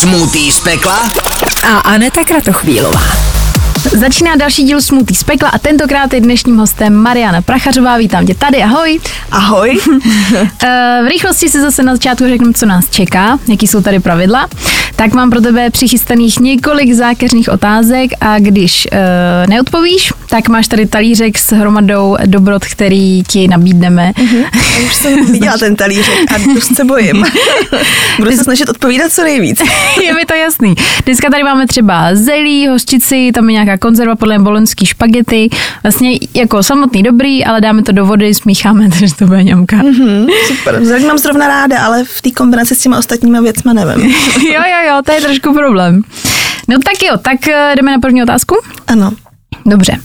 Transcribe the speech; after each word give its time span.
Smutý 0.00 0.52
z 0.52 0.60
pekla 0.60 0.96
a 1.62 1.78
Aneta 1.78 2.24
Kratochvílová. 2.24 3.29
Začíná 3.84 4.36
další 4.36 4.62
díl 4.64 4.82
Smutý 4.82 5.14
z 5.14 5.24
pekla 5.24 5.48
a 5.48 5.58
tentokrát 5.58 6.14
je 6.14 6.20
dnešním 6.20 6.56
hostem 6.56 6.94
Mariana 6.94 7.42
Prachařová. 7.42 7.96
Vítám 7.96 8.26
tě 8.26 8.34
tady, 8.34 8.62
ahoj. 8.62 9.00
Ahoj. 9.30 9.78
Eh, 10.62 11.00
v 11.04 11.08
rychlosti 11.08 11.48
si 11.48 11.60
zase 11.60 11.82
na 11.82 11.92
začátku 11.94 12.28
řeknu, 12.28 12.52
co 12.52 12.66
nás 12.66 12.90
čeká, 12.90 13.38
jaký 13.48 13.66
jsou 13.66 13.80
tady 13.82 14.00
pravidla. 14.00 14.48
Tak 14.96 15.14
mám 15.14 15.30
pro 15.30 15.40
tebe 15.40 15.70
přichystaných 15.70 16.40
několik 16.40 16.92
zákeřných 16.92 17.48
otázek 17.48 18.10
a 18.20 18.38
když 18.38 18.88
uh, 18.92 18.98
neodpovíš, 19.50 20.12
tak 20.28 20.48
máš 20.48 20.68
tady 20.68 20.86
talířek 20.86 21.38
s 21.38 21.52
hromadou 21.52 22.16
dobrot, 22.26 22.64
který 22.64 23.22
ti 23.22 23.48
nabídneme. 23.48 24.12
Uh-huh. 24.16 24.44
už 24.86 24.94
jsem 24.94 25.26
viděla 25.32 25.58
ten 25.58 25.76
talířek 25.76 26.32
a 26.34 26.54
dost 26.54 26.76
se 26.76 26.84
bojím. 26.84 27.24
Budu 28.18 28.30
se 28.30 28.44
snažit 28.44 28.68
odpovídat 28.68 29.12
co 29.12 29.22
nejvíc. 29.22 29.62
je 30.02 30.14
mi 30.14 30.24
to 30.24 30.34
jasný. 30.34 30.74
Dneska 31.04 31.30
tady 31.30 31.42
máme 31.42 31.66
třeba 31.66 32.14
zelí, 32.14 32.68
hořčici, 32.68 33.30
tam 33.34 33.48
je 33.48 33.52
nějaká 33.52 33.69
konzerva 33.78 34.16
podle 34.16 34.38
boloňský 34.38 34.86
špagety. 34.86 35.48
Vlastně 35.82 36.18
jako 36.34 36.62
samotný 36.62 37.02
dobrý, 37.02 37.44
ale 37.44 37.60
dáme 37.60 37.82
to 37.82 37.92
do 37.92 38.06
vody, 38.06 38.34
smícháme, 38.34 38.88
takže 38.98 39.14
to 39.14 39.26
bude 39.26 39.44
ňamka. 39.44 39.76
Uh-huh. 39.76 40.26
super. 40.46 40.84
Zelí 40.84 41.04
mám 41.04 41.18
zrovna 41.18 41.48
ráda, 41.48 41.78
ale 41.84 42.04
v 42.04 42.22
té 42.22 42.30
kombinaci 42.30 42.74
s 42.74 42.78
těma 42.78 42.98
ostatníma 42.98 43.40
věcma 43.40 43.72
nevím. 43.72 44.10
jo, 44.36 44.62
jo, 44.70 44.88
jo, 44.88 45.02
to 45.06 45.12
je 45.12 45.20
trošku 45.20 45.54
problém. 45.54 46.02
No 46.68 46.78
tak 46.78 47.02
jo, 47.02 47.16
tak 47.22 47.48
eh, 47.48 47.72
jdeme 47.76 47.92
na 47.92 47.98
první 47.98 48.22
otázku? 48.22 48.54
Ano. 48.86 49.12
Dobře. 49.66 49.96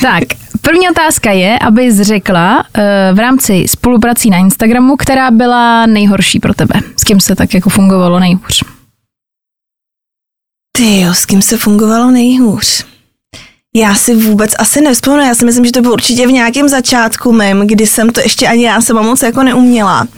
tak, 0.00 0.22
první 0.60 0.90
otázka 0.90 1.30
je, 1.30 1.58
abys 1.58 2.00
řekla 2.00 2.56
uh, 2.56 2.82
v 3.16 3.18
rámci 3.18 3.64
spoluprací 3.68 4.30
na 4.30 4.38
Instagramu, 4.38 4.96
která 4.96 5.30
byla 5.30 5.86
nejhorší 5.86 6.40
pro 6.40 6.54
tebe. 6.54 6.74
S 6.96 7.04
kým 7.04 7.20
se 7.20 7.34
tak 7.34 7.54
jako 7.54 7.70
fungovalo 7.70 8.20
nejhůř? 8.20 8.75
Ty 10.76 11.00
jo, 11.00 11.14
s 11.14 11.26
kým 11.26 11.42
se 11.42 11.56
fungovalo 11.56 12.10
nejhůř? 12.10 12.84
Já 13.74 13.94
si 13.94 14.14
vůbec 14.14 14.50
asi 14.58 14.80
nevzpomínám, 14.80 15.28
já 15.28 15.34
si 15.34 15.44
myslím, 15.44 15.64
že 15.64 15.72
to 15.72 15.80
bylo 15.80 15.92
určitě 15.92 16.26
v 16.26 16.32
nějakém 16.32 16.68
začátku 16.68 17.32
mém, 17.32 17.66
kdy 17.66 17.86
jsem 17.86 18.10
to 18.10 18.20
ještě 18.20 18.48
ani 18.48 18.64
já 18.64 18.80
sama 18.80 19.02
moc 19.02 19.22
jako 19.22 19.42
neuměla 19.42 20.08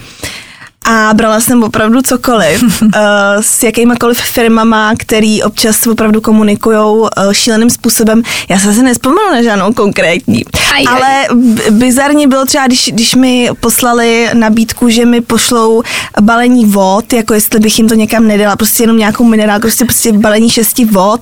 a 0.90 1.14
brala 1.14 1.40
jsem 1.40 1.62
opravdu 1.62 2.02
cokoliv 2.02 2.82
uh, 2.82 2.90
s 3.40 3.62
jakýmakoliv 3.62 4.20
firmama, 4.20 4.92
který 4.98 5.42
občas 5.42 5.86
opravdu 5.86 6.20
komunikují 6.20 6.78
uh, 6.78 7.06
šíleným 7.32 7.70
způsobem. 7.70 8.22
Já 8.48 8.58
se 8.58 8.68
asi 8.68 8.82
nespomenu 8.82 9.30
na 9.32 9.42
žádnou 9.42 9.72
konkrétní, 9.72 10.44
aj, 10.74 10.84
ale 10.88 11.28
aj. 11.28 11.36
bizarně 11.70 12.28
bylo 12.28 12.44
třeba, 12.46 12.66
když, 12.66 12.90
když 12.92 13.14
mi 13.14 13.50
poslali 13.60 14.30
nabídku, 14.34 14.88
že 14.88 15.06
mi 15.06 15.20
pošlou 15.20 15.82
balení 16.20 16.64
vod, 16.64 17.12
jako 17.12 17.34
jestli 17.34 17.60
bych 17.60 17.78
jim 17.78 17.88
to 17.88 17.94
někam 17.94 18.26
nedala, 18.26 18.56
prostě 18.56 18.82
jenom 18.82 18.96
nějakou 18.96 19.24
minerálku, 19.24 19.60
prostě, 19.60 19.84
prostě 19.84 20.12
balení 20.12 20.50
šesti 20.50 20.84
vod 20.84 21.20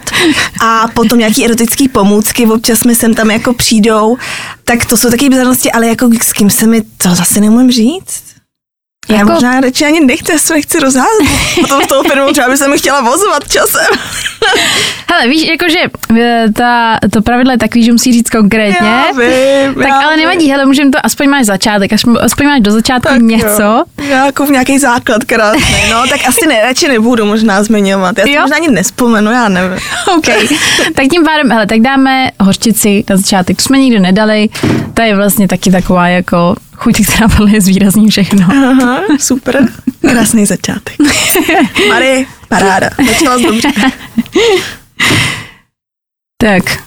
a 0.60 0.88
potom 0.94 1.18
nějaký 1.18 1.44
erotický 1.44 1.88
pomůcky, 1.88 2.46
občas 2.46 2.84
mi 2.84 2.94
sem 2.94 3.14
tam 3.14 3.30
jako 3.30 3.52
přijdou, 3.52 4.16
tak 4.64 4.84
to 4.84 4.96
jsou 4.96 5.10
taky 5.10 5.28
bizarnosti, 5.28 5.72
ale 5.72 5.86
jako 5.86 6.10
s 6.22 6.32
kým 6.32 6.50
se 6.50 6.66
mi 6.66 6.82
to 6.82 7.14
zase 7.14 7.40
neumím 7.40 7.70
říct. 7.70 8.35
Já 9.08 9.16
jako... 9.16 9.32
možná 9.32 9.60
radši 9.60 9.84
ani 9.84 10.00
nechci, 10.00 10.32
já 10.32 10.38
se 10.38 10.54
nechci 10.54 10.80
rozházet. 10.80 11.26
Potom 11.60 11.80
v 11.80 11.86
toho 11.86 12.02
firmu 12.02 12.28
třeba 12.32 12.48
by 12.48 12.56
se 12.56 12.68
mi 12.68 12.78
chtěla 12.78 13.00
vozovat 13.00 13.52
časem. 13.52 13.86
Hele, 15.10 15.28
víš, 15.28 15.48
jakože 15.48 15.78
e, 16.20 16.52
ta, 16.52 16.98
to 17.12 17.22
pravidlo 17.22 17.52
je 17.52 17.58
takový, 17.58 17.84
že 17.84 17.92
musí 17.92 18.12
říct 18.12 18.30
konkrétně. 18.30 18.88
Já 18.88 19.04
vím, 19.10 19.74
tak 19.74 19.88
já 19.88 20.00
ale 20.00 20.16
nevadí, 20.16 20.50
hele, 20.50 20.66
můžeme 20.66 20.90
to, 20.90 20.98
aspoň 21.02 21.28
máš 21.28 21.46
začátek, 21.46 21.92
aspoň 22.20 22.46
máš 22.46 22.60
do 22.60 22.70
začátku 22.70 23.08
tak 23.08 23.22
něco. 23.22 23.62
Jo. 23.62 23.84
Já 23.98 24.26
jako 24.26 24.46
v 24.46 24.50
nějaký 24.50 24.78
základ 24.78 25.24
krásný, 25.24 25.90
no, 25.90 26.02
tak 26.08 26.20
asi 26.28 26.46
ne, 26.46 26.62
radši 26.62 26.88
nebudu 26.88 27.24
možná 27.24 27.62
zmiňovat. 27.62 28.18
Já 28.18 28.24
si 28.24 28.38
možná 28.38 28.56
ani 28.56 28.68
nespomenu, 28.68 29.30
já 29.32 29.48
nevím. 29.48 29.78
OK, 30.16 30.26
tak 30.94 31.06
tím 31.10 31.24
pádem, 31.24 31.50
hele, 31.50 31.66
tak 31.66 31.80
dáme 31.80 32.30
hořčici 32.40 33.04
na 33.10 33.16
začátek, 33.16 33.56
to 33.56 33.62
jsme 33.62 33.78
nikdy 33.78 34.00
nedali, 34.00 34.48
to 34.96 35.02
je 35.02 35.16
vlastně 35.16 35.48
taky 35.48 35.70
taková 35.70 36.08
jako 36.08 36.56
chuť, 36.74 37.06
která 37.06 37.28
plně 37.28 37.60
zvýrazní 37.60 38.10
všechno. 38.10 38.48
Aha, 38.50 39.00
super. 39.18 39.68
Krásný 40.00 40.46
začátek. 40.46 40.96
Mary, 41.88 42.26
paráda. 42.48 42.90
Začala 43.08 43.36
dobře. 43.36 43.68
tak. 46.42 46.82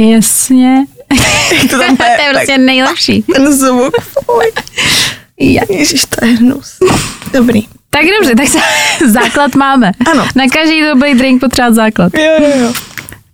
Jasně. 0.00 0.84
to, 1.70 1.78
tam 1.78 1.96
to 1.96 2.02
je 2.02 2.32
prostě 2.32 2.58
nejlepší. 2.58 3.22
Ten 3.22 3.52
zvuk, 3.52 3.94
fuj. 4.00 4.52
Ježiš, 5.68 6.04
to 6.04 6.24
je 6.26 6.32
hnus. 6.32 6.78
Dobrý. 7.32 7.62
Tak 7.90 8.02
dobře, 8.20 8.34
tak 8.36 8.48
se, 8.48 8.58
základ 9.10 9.54
máme. 9.54 9.92
Ano. 10.12 10.26
Na 10.36 10.44
každý 10.52 10.82
dobrý 10.82 11.14
drink 11.14 11.40
potřeba 11.40 11.72
základ. 11.72 12.12
Jo, 12.14 12.32
jo, 12.40 12.58
jo. 12.60 12.72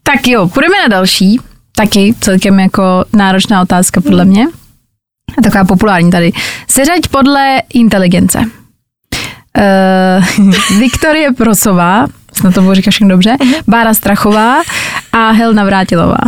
Tak 0.03 0.27
jo, 0.27 0.49
půjdeme 0.49 0.79
na 0.79 0.89
další. 0.89 1.41
Taky 1.77 2.15
celkem 2.21 2.61
jako 2.61 3.05
náročná 3.13 3.63
otázka 3.63 4.01
podle 4.01 4.25
mě 4.25 4.47
taková 5.43 5.65
populární 5.65 6.11
tady. 6.11 6.33
Seřaď 6.69 7.09
podle 7.11 7.63
inteligence. 7.75 8.39
Uh, 10.39 10.55
Viktorie 10.79 11.33
Prosová, 11.33 12.07
snad 12.33 12.55
to 12.55 12.75
říkat 12.75 12.91
všechno 12.91 13.09
dobře, 13.09 13.37
Bára 13.67 13.95
Strachová 13.95 14.63
a 15.13 15.31
Helna 15.31 15.65
Vrátilová. 15.65 16.19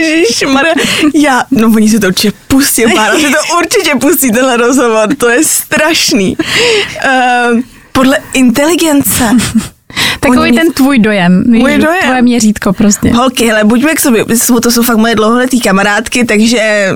Ježíš, 0.00 0.42
Maria, 0.52 0.74
já, 1.14 1.44
no 1.50 1.66
oni 1.68 1.88
si 1.88 2.00
to 2.00 2.06
určitě 2.06 2.32
pustí, 2.48 2.82
Bára 2.96 3.14
si 3.18 3.26
to 3.26 3.56
určitě 3.58 3.94
pustí, 4.00 4.32
tenhle 4.32 4.56
rozhovor, 4.56 5.14
to 5.14 5.28
je 5.28 5.44
strašný. 5.44 6.36
Uh, 6.36 7.60
podle 7.92 8.18
inteligence. 8.32 9.30
Takový 10.20 10.40
Oni... 10.40 10.58
ten 10.58 10.72
tvůj 10.72 10.98
dojem. 10.98 11.44
Můj 11.46 11.78
dojem. 11.78 12.02
Tvoje 12.02 12.22
měřítko 12.22 12.72
prostě. 12.72 13.10
Holky, 13.10 13.46
hele, 13.46 13.64
buďme 13.64 13.94
k 13.94 14.00
sobě, 14.00 14.24
to 14.62 14.70
jsou 14.70 14.82
fakt 14.82 14.96
moje 14.96 15.14
dlouholetý 15.14 15.60
kamarádky, 15.60 16.24
takže 16.24 16.90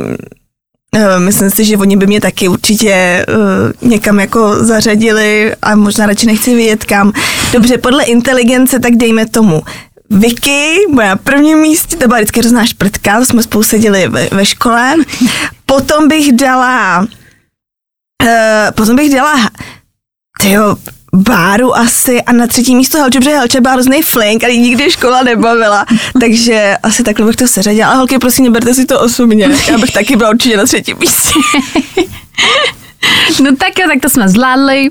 Eh, 0.97 1.19
myslím 1.19 1.51
si, 1.51 1.65
že 1.65 1.77
oni 1.77 1.97
by 1.97 2.07
mě 2.07 2.21
taky 2.21 2.49
určitě 2.49 3.27
uh, 3.29 3.89
někam 3.91 4.21
jako 4.21 4.65
zařadili 4.65 5.55
a 5.63 5.77
možná 5.77 6.07
radši 6.07 6.27
nechci 6.27 6.55
vědět 6.55 6.85
kam. 6.85 7.13
Dobře, 7.53 7.79
podle 7.79 8.05
inteligence, 8.05 8.81
tak 8.81 8.93
dejme 8.95 9.27
tomu 9.27 9.63
Vicky, 10.11 10.77
moja 10.91 11.09
na 11.09 11.17
prvním 11.17 11.59
místě, 11.59 11.97
to 11.97 12.07
byla 12.07 12.19
vždycky 12.19 12.41
hrozná 12.41 12.67
šprtka, 12.67 13.19
to 13.19 13.27
jsme 13.27 13.43
spolu 13.43 13.63
seděli 13.63 14.09
ve, 14.09 14.29
ve 14.33 14.47
škole. 14.47 14.95
Potom 15.67 16.09
bych 16.09 16.33
dala, 16.33 17.01
uh, 17.01 18.29
potom 18.75 18.97
bych 18.97 19.15
dala, 19.15 19.51
tyjo, 20.41 20.77
Báru 21.15 21.77
asi 21.77 22.23
a 22.23 22.33
na 22.33 22.47
třetí 22.47 22.77
místo 22.77 22.99
Helče, 22.99 23.19
protože 23.19 23.31
Helče 23.31 23.61
byla 23.61 23.75
hrozný 23.75 24.03
flink 24.03 24.45
a 24.45 24.49
nikdy 24.49 24.91
škola 24.91 25.23
nebavila, 25.23 25.87
takže 26.21 26.77
asi 26.83 27.03
takhle 27.03 27.27
bych 27.27 27.37
to 27.37 27.49
seřadila. 27.49 27.87
Ale 27.87 27.97
holky, 27.97 28.19
prosím, 28.19 28.45
neberte 28.45 28.75
si 28.75 28.87
to 28.87 29.01
osobně, 29.01 29.49
já 29.71 29.79
bych 29.79 29.91
taky 29.91 30.17
byla 30.17 30.31
určitě 30.31 30.57
na 30.57 30.65
třetím 30.65 30.97
místě. 31.01 31.31
No 33.43 33.57
tak 33.57 33.79
jo, 33.79 33.87
tak 33.89 34.01
to 34.03 34.11
jsme 34.11 34.29
zvládli. 34.29 34.89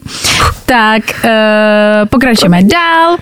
Tak 0.66 1.04
uh, 1.24 1.30
pokračujeme 2.10 2.64
dál. 2.64 3.18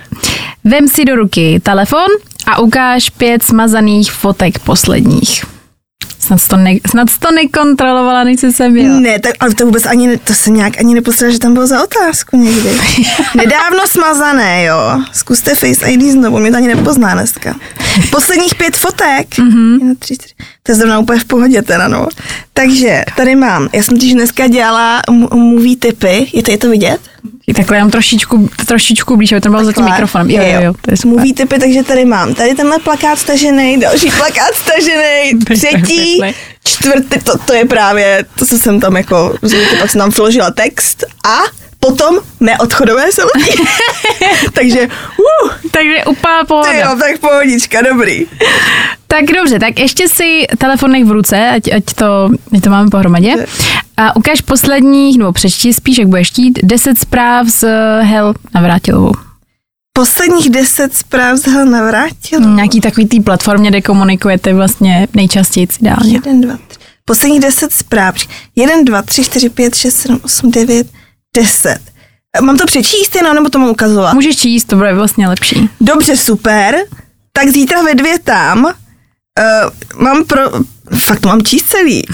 Vem 0.64 0.88
si 0.88 1.04
do 1.04 1.16
ruky 1.16 1.60
telefon 1.62 2.06
a 2.46 2.60
ukáž 2.60 3.10
pět 3.10 3.42
smazaných 3.42 4.12
fotek 4.12 4.58
posledních. 4.58 5.51
Snad 6.38 6.48
to, 6.48 6.56
ne, 6.56 6.76
snad 6.90 7.08
to 7.18 7.30
nekontrolovala, 7.30 8.24
než 8.24 8.40
jsi 8.40 8.52
sem 8.52 8.76
jela. 8.76 9.00
Ne, 9.00 9.18
tak, 9.18 9.32
ale 9.40 9.54
to 9.54 9.66
vůbec 9.66 9.86
ani, 9.86 10.18
to 10.18 10.34
se 10.34 10.50
nějak 10.50 10.78
ani 10.78 10.94
nepostřela, 10.94 11.32
že 11.32 11.38
tam 11.38 11.54
bylo 11.54 11.66
za 11.66 11.84
otázku 11.84 12.36
někdy. 12.36 12.70
Nedávno 13.36 13.86
smazané, 13.86 14.64
jo. 14.64 15.00
Zkuste 15.12 15.54
Face 15.54 15.90
ID 15.90 16.02
znovu, 16.02 16.38
mě 16.38 16.50
to 16.50 16.56
ani 16.56 16.68
nepozná 16.68 17.14
dneska. 17.14 17.54
Posledních 18.10 18.54
pět 18.54 18.76
fotek. 18.76 19.28
Mm-hmm. 19.28 19.72
Jedna, 19.72 19.94
tři, 19.98 20.16
tři. 20.16 20.34
To 20.62 20.72
je 20.72 20.76
zrovna 20.76 20.98
úplně 20.98 21.20
v 21.20 21.24
pohodě 21.24 21.62
teda, 21.62 21.88
no. 21.88 22.08
Takže 22.54 23.02
tady 23.16 23.34
mám, 23.34 23.68
já 23.72 23.82
jsem 23.82 23.98
tiž 23.98 24.12
dneska 24.12 24.46
dělala 24.46 25.02
movie 25.34 25.76
typy, 25.76 26.30
je 26.32 26.42
to, 26.42 26.50
je 26.50 26.58
to 26.58 26.70
vidět? 26.70 27.00
Takhle 27.56 27.76
jenom 27.76 27.90
trošičku, 27.90 28.50
trošičku 28.66 29.16
blíž, 29.16 29.32
aby 29.32 29.40
to 29.40 29.48
bylo 29.48 29.64
za 29.64 29.72
tím 29.72 29.84
mikrofonem. 29.84 30.30
Jo, 30.30 30.42
jo, 30.42 30.60
jo. 30.60 30.74
To 30.80 30.90
je 30.90 30.96
Movie 31.04 31.34
typy, 31.34 31.58
takže 31.58 31.82
tady 31.82 32.04
mám. 32.04 32.34
Tady 32.34 32.54
tenhle 32.54 32.78
plakát 32.78 33.18
stažený, 33.18 33.80
další 33.80 34.10
plakát 34.10 34.54
stažený, 34.54 35.38
třetí, 35.54 36.20
čtvrtý, 36.64 37.18
to, 37.24 37.38
to 37.38 37.52
je 37.52 37.64
právě, 37.64 38.24
to, 38.38 38.46
co 38.46 38.58
jsem 38.58 38.80
tam 38.80 38.96
jako, 38.96 39.34
pak 39.80 39.90
jsem 39.90 39.98
tam 39.98 40.10
vložila 40.10 40.50
text 40.50 41.04
a 41.24 41.61
potom 41.82 42.18
mé 42.40 42.58
odchodové 42.58 43.12
selfie. 43.12 43.66
Takže, 44.52 44.88
uh, 45.18 45.50
Takže 45.70 46.04
úplná 46.04 46.44
pohoda. 46.44 46.72
Jo, 46.72 46.96
tak 47.00 47.18
pohodička, 47.18 47.82
dobrý. 47.82 48.26
Tak 49.06 49.24
dobře, 49.24 49.58
tak 49.58 49.78
ještě 49.78 50.08
si 50.08 50.46
telefon 50.58 50.92
nech 50.92 51.04
v 51.04 51.10
ruce, 51.10 51.48
ať, 51.48 51.72
ať, 51.72 51.84
to, 51.94 52.30
ať 52.56 52.62
to 52.62 52.70
máme 52.70 52.90
pohromadě. 52.90 53.46
A 53.96 54.16
ukáž 54.16 54.40
posledních, 54.40 55.18
nebo 55.18 55.32
přečti 55.32 55.74
spíš, 55.74 55.98
jak 55.98 56.08
budeš 56.08 56.28
chtít, 56.28 56.58
10 56.62 56.98
zpráv 56.98 57.48
z 57.48 57.62
uh, 57.62 58.06
Hel 58.06 58.34
Navrátilovou. 58.54 59.12
Posledních 59.92 60.50
deset 60.50 60.94
zpráv 60.94 61.38
z 61.38 61.46
Hel 61.46 61.66
Navrátilovou? 61.66 62.54
Nějaký 62.54 62.80
takový 62.80 63.06
tý 63.06 63.20
platformě, 63.20 63.70
kde 63.70 63.82
komunikujete 63.82 64.54
vlastně 64.54 65.08
nejčastěji 65.14 65.68
ideálně. 65.80 66.14
Jeden, 66.14 66.40
dva, 66.40 66.58
tři. 66.68 66.78
Posledních 67.04 67.40
deset 67.40 67.72
zpráv. 67.72 68.14
Jeden, 68.56 68.84
dva, 68.84 69.02
tři, 69.02 69.24
čtyři, 69.24 69.48
pět, 69.48 69.74
šest, 69.74 69.96
sedm, 69.96 70.20
osm, 70.24 70.50
devět, 70.50 70.86
deset. 71.36 71.80
Mám 72.40 72.56
to 72.56 72.66
přečíst 72.66 73.14
jenom, 73.14 73.34
nebo 73.34 73.48
to 73.48 73.58
mám 73.58 73.70
ukazovat? 73.70 74.14
Můžeš 74.14 74.36
číst, 74.36 74.64
to 74.64 74.76
bude 74.76 74.94
vlastně 74.94 75.28
lepší. 75.28 75.70
Dobře, 75.80 76.16
super. 76.16 76.76
Tak 77.32 77.48
zítra 77.48 77.82
ve 77.82 77.94
dvě 77.94 78.18
tam. 78.18 78.64
Uh, 78.64 78.72
mám 80.02 80.24
pro... 80.24 80.40
Fakt 80.96 81.20
to 81.20 81.28
mám 81.28 81.42
číst 81.42 81.64
celý. 81.68 82.02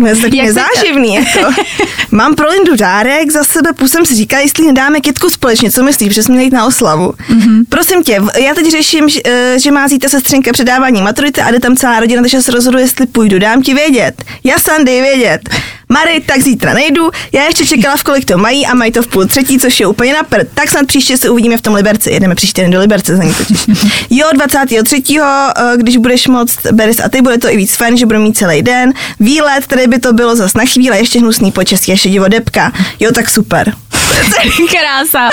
To 0.00 0.06
je 0.06 0.16
tak 0.16 0.32
nezáživný. 0.32 1.14
Jako. 1.14 1.50
mám 2.10 2.34
pro 2.34 2.48
Lindu 2.48 2.76
dárek, 2.76 3.30
za 3.30 3.44
sebe 3.44 3.72
půl 3.72 3.88
jsem 3.88 4.06
si 4.06 4.14
říkala, 4.14 4.42
jestli 4.42 4.66
nedáme 4.66 5.00
kytku 5.00 5.30
společně, 5.30 5.70
co 5.70 5.82
myslíš, 5.82 6.14
že 6.14 6.22
jsme 6.22 6.32
měli 6.32 6.46
jít 6.46 6.52
na 6.52 6.66
oslavu. 6.66 7.12
Mm-hmm. 7.30 7.64
Prosím 7.68 8.02
tě, 8.02 8.20
já 8.42 8.54
teď 8.54 8.70
řeším, 8.70 9.08
že, 9.08 9.20
eh, 9.24 9.58
že 9.58 9.70
má 9.70 9.88
zítra 9.88 10.10
sestřenka 10.10 10.52
předávání 10.52 11.02
maturity 11.02 11.40
a 11.40 11.50
jde 11.50 11.60
tam 11.60 11.76
celá 11.76 12.00
rodina, 12.00 12.22
takže 12.22 12.42
se 12.42 12.52
rozhodu, 12.52 12.78
jestli 12.78 13.06
půjdu. 13.06 13.38
Dám 13.38 13.62
ti 13.62 13.74
vědět. 13.74 14.24
Já 14.44 14.56
dej 14.84 15.00
vědět. 15.00 15.50
Mary, 15.92 16.20
tak 16.26 16.42
zítra 16.42 16.74
nejdu. 16.74 17.10
Já 17.32 17.44
ještě 17.44 17.66
čekala, 17.66 17.96
v 17.96 18.02
kolik 18.02 18.24
to 18.24 18.38
mají 18.38 18.66
a 18.66 18.74
mají 18.74 18.92
to 18.92 19.02
v 19.02 19.06
půl 19.06 19.26
třetí, 19.26 19.58
což 19.58 19.80
je 19.80 19.86
úplně 19.86 20.12
na 20.12 20.22
prd. 20.22 20.48
Tak 20.54 20.70
snad 20.70 20.86
příště 20.86 21.16
se 21.16 21.30
uvidíme 21.30 21.56
v 21.56 21.60
tom 21.60 21.74
Liberci. 21.74 22.10
Jedeme 22.10 22.34
příště 22.34 22.62
den 22.62 22.70
do 22.70 22.80
Liberce 22.80 23.16
za 23.16 23.22
ní 23.22 23.34
totiž. 23.34 23.66
Jo, 24.10 24.26
23. 24.32 25.02
eh, 25.20 25.52
když 25.76 25.96
budeš 25.96 26.26
moc, 26.26 26.56
Beris 26.72 27.00
a 27.00 27.08
ty, 27.08 27.22
bude 27.22 27.38
to 27.38 27.52
i 27.52 27.56
víc 27.56 27.76
fajn, 27.76 27.96
že 27.96 28.06
budu 28.10 28.22
mít 28.22 28.36
celý 28.36 28.62
den. 28.62 28.92
Výlet, 29.20 29.66
tady 29.66 29.86
by 29.86 29.98
to 29.98 30.12
bylo 30.12 30.36
zas 30.36 30.54
na 30.54 30.64
chvíli, 30.64 30.98
ještě 30.98 31.18
hnusný 31.18 31.52
počasí, 31.52 31.90
ještě 31.90 32.08
divo 32.08 32.28
depka. 32.28 32.72
Jo, 33.00 33.10
tak 33.12 33.30
super. 33.30 33.72
Krása. 34.70 35.30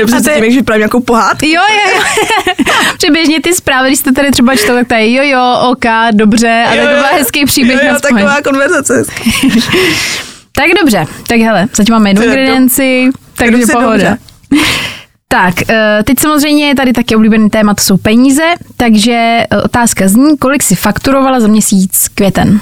Dobře, 0.00 0.16
A 0.16 0.18
to 0.18 0.24
se 0.24 0.30
je- 0.30 0.34
tím, 0.36 0.44
jak 0.44 0.52
vypadám 0.54 0.78
nějakou 0.78 1.00
pohádku. 1.00 1.46
Jo, 1.46 1.62
jo, 1.70 1.96
jo. 1.96 2.02
Přeběžně 2.98 3.40
ty 3.42 3.54
zprávy, 3.54 3.88
když 3.88 3.98
jste 3.98 4.12
tady 4.12 4.30
třeba 4.30 4.56
čtou, 4.56 4.74
tak 4.74 4.88
tady 4.88 5.12
jo, 5.12 5.22
jo, 5.24 5.58
ok, 5.70 5.84
dobře, 6.12 6.64
a 6.66 6.70
tak 6.70 6.78
to 6.80 6.86
byl 6.86 7.04
hezký 7.12 7.44
příběh 7.44 7.80
Jo, 7.84 7.88
jo, 7.92 8.00
taková 8.00 8.42
konverzace. 8.42 9.02
Tak 10.52 10.66
dobře, 10.80 11.04
tak 11.28 11.38
hele, 11.38 11.68
zatím 11.76 11.94
máme 11.94 12.10
jednu 12.10 12.22
ingredienci, 12.24 13.10
takže 13.34 13.56
Jdu 13.56 13.66
si 13.66 13.72
pohoda. 13.72 13.90
dobře. 13.90 14.18
Tak, 15.28 15.54
eh, 15.70 16.02
teď 16.04 16.20
samozřejmě 16.20 16.68
je 16.68 16.74
tady 16.74 16.92
taky 16.92 17.16
oblíbený 17.16 17.50
téma, 17.50 17.74
to 17.74 17.82
jsou 17.82 17.96
peníze, 17.96 18.44
takže 18.76 19.12
eh, 19.12 19.62
otázka 19.64 20.08
zní, 20.08 20.38
kolik 20.38 20.62
si 20.62 20.74
fakturovala 20.74 21.40
za 21.40 21.48
měsíc 21.48 22.08
květen? 22.14 22.60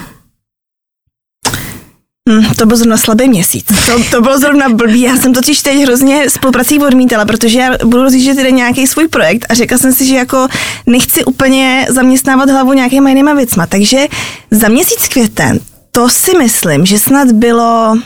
Hmm, 2.29 2.55
to 2.55 2.67
byl 2.67 2.77
zrovna 2.77 2.97
slabý 2.97 3.29
měsíc. 3.29 3.67
To, 3.87 4.05
to 4.11 4.21
bylo 4.21 4.39
zrovna 4.39 4.69
blbý. 4.69 5.01
Já 5.01 5.17
jsem 5.17 5.35
totiž 5.35 5.63
teď 5.63 5.83
hrozně 5.83 6.31
spoluprací 6.31 6.79
odmítala, 6.79 7.25
protože 7.25 7.59
já 7.59 7.71
budu 7.85 8.03
rozjíždět 8.03 8.39
jeden 8.39 8.55
nějaký 8.55 8.87
svůj 8.87 9.09
projekt 9.09 9.47
a 9.49 9.55
řekla 9.55 9.79
jsem 9.79 9.93
si, 9.93 10.07
že 10.07 10.17
jako 10.17 10.49
nechci 10.87 11.25
úplně 11.25 11.87
zaměstnávat 11.91 12.51
hlavu 12.51 12.73
nějakýma 12.73 13.09
jinýma 13.09 13.35
věcma. 13.35 13.67
Takže 13.67 14.07
za 14.51 14.69
měsíc 14.69 15.09
květen, 15.09 15.61
to 15.93 16.09
si 16.09 16.39
myslím, 16.39 16.87
že 16.87 16.99
snad 16.99 17.33
bylo 17.33 17.99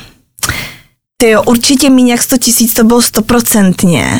ty 1.16 1.30
jo, 1.30 1.42
určitě 1.42 1.90
méně 1.90 2.12
jak 2.12 2.22
100 2.22 2.38
tisíc, 2.38 2.74
to 2.74 2.84
bylo 2.84 3.02
stoprocentně. 3.02 4.18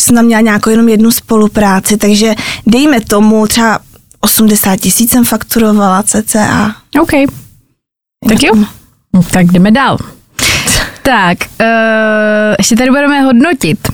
Jsem 0.00 0.16
tam 0.16 0.24
měla 0.24 0.40
nějakou 0.40 0.70
jenom 0.70 0.88
jednu 0.88 1.10
spolupráci, 1.10 1.96
takže 1.96 2.34
dejme 2.66 3.00
tomu 3.00 3.46
třeba 3.46 3.78
80 4.20 4.76
tisíc 4.76 5.10
jsem 5.10 5.24
fakturovala 5.24 6.02
cca. 6.02 6.76
OK. 7.00 7.10
Tak 8.28 8.42
jo. 8.42 8.54
Tak 9.32 9.46
jdeme 9.46 9.70
dál. 9.70 9.98
Tak, 11.02 11.38
uh, 11.60 11.66
ještě 12.58 12.76
tady 12.76 12.90
budeme 12.90 13.20
hodnotit. 13.20 13.88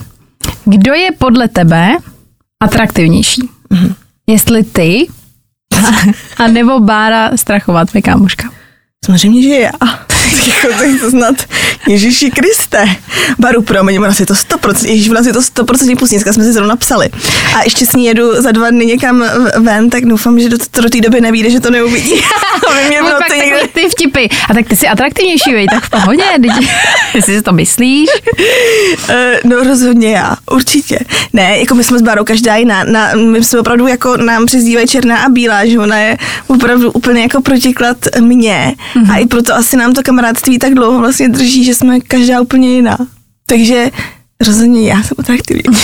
Kdo 0.65 0.95
je 0.95 1.11
podle 1.19 1.49
tebe 1.49 1.97
atraktivnější? 2.63 3.49
Mhm. 3.71 3.95
Jestli 4.27 4.65
ty, 4.65 5.07
a 6.37 6.47
nebo 6.47 6.81
Bára 6.81 7.37
Strachová, 7.37 7.85
tvoje 7.85 8.03
kámoška. 8.03 8.51
Samozřejmě, 9.05 9.43
že 9.43 9.49
já. 9.55 9.71
Je 10.83 11.11
snad 11.11 11.35
Ježíši 11.87 12.31
Kriste. 12.31 12.97
Baru, 13.39 13.63
promiň, 13.63 13.99
ona 13.99 14.13
si 14.13 14.27
to 14.27 14.35
100%, 14.35 14.89
Ježíš, 14.89 15.09
ona 15.09 15.23
si 15.23 15.33
to 15.33 15.41
100% 15.41 15.97
pustí, 15.97 16.17
dneska 16.17 16.33
jsme 16.33 16.45
si 16.45 16.53
zrovna 16.53 16.77
psali. 16.77 17.11
A 17.55 17.63
ještě 17.63 17.87
s 17.87 17.93
ní 17.93 18.05
jedu 18.05 18.43
za 18.43 18.53
dva 18.53 18.71
dny 18.71 18.87
někam 18.87 19.25
ven, 19.57 19.91
tak 19.91 20.05
doufám, 20.07 20.41
že 20.41 20.49
do, 20.49 20.59
to 20.71 20.81
do 20.81 20.91
té 20.91 21.01
doby 21.01 21.21
nevíde, 21.21 21.51
že 21.51 21.61
to 21.61 21.71
neuvidí. 21.71 22.15
Mě 22.89 23.03
v 23.03 23.05
Buď 23.05 23.13
pak 23.13 23.37
někde... 23.37 23.61
ty 23.75 23.89
vtipy. 23.89 24.29
A 24.49 24.55
tak 24.55 24.69
ty 24.69 24.77
jsi 24.77 24.89
atraktivnější, 24.89 25.53
vej, 25.53 25.67
tak 25.67 25.85
v 25.85 25.91
pohodě, 25.91 26.23
jestli 27.15 27.35
si 27.35 27.43
to 27.43 27.53
myslíš. 27.53 28.09
Eh, 29.09 29.41
No 29.45 29.57
rozhodně 29.57 30.13
já, 30.13 30.37
určitě. 30.51 30.99
Ne, 31.33 31.59
jako 31.59 31.75
my 31.75 31.85
jsme 31.85 31.99
s 31.99 32.03
Barou 32.03 32.25
každá 32.25 32.57
jiná. 32.57 32.85
Na, 32.85 33.11
my 33.15 33.45
jsme 33.45 33.61
opravdu 33.61 33.87
jako 33.87 34.17
nám 34.17 34.47
přezdívají 34.47 34.87
černá 34.87 35.17
a 35.19 35.29
bílá, 35.29 35.67
že 35.67 35.79
ona 35.79 35.97
je 35.97 36.17
opravdu 36.47 36.93
úplně 36.93 37.23
jako 37.23 37.41
protiklad 37.41 37.97
mě. 38.21 38.75
Mm-hmm. 38.95 39.13
A 39.13 39.17
i 39.17 39.27
proto 39.27 39.55
asi 39.55 39.77
nám 39.77 39.93
to 39.93 40.03
kamarádství 40.21 40.59
tak 40.59 40.75
dlouho 40.75 40.99
vlastně 40.99 41.29
drží, 41.29 41.65
že 41.65 41.75
jsme 41.75 42.01
každá 42.01 42.41
úplně 42.41 42.75
jiná. 42.75 42.97
Takže 43.47 43.91
rozhodně 44.47 44.89
já 44.89 45.03
jsem 45.03 45.17
atraktivní. 45.19 45.63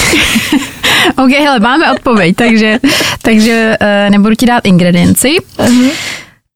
OK, 1.17 1.31
hele, 1.31 1.61
máme 1.61 1.93
odpověď, 1.93 2.37
takže, 2.37 2.79
takže 3.23 3.77
uh, 3.81 4.11
nebudu 4.11 4.35
ti 4.35 4.47
dát 4.47 4.67
ingredienci. 4.67 5.37
Mhm. 5.59 5.91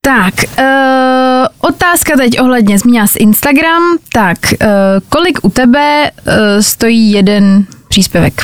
Tak, 0.03 0.35
uh, 0.59 1.47
otázka 1.61 2.17
teď 2.17 2.41
ohledně, 2.41 2.79
zmínila 2.79 3.07
z 3.07 3.17
Instagram, 3.17 3.83
tak 4.13 4.39
uh, 4.53 4.69
kolik 5.09 5.39
u 5.43 5.51
tebe 5.51 6.11
uh, 6.11 6.33
stojí 6.61 7.13
jeden 7.13 7.67
příspěvek? 7.89 8.43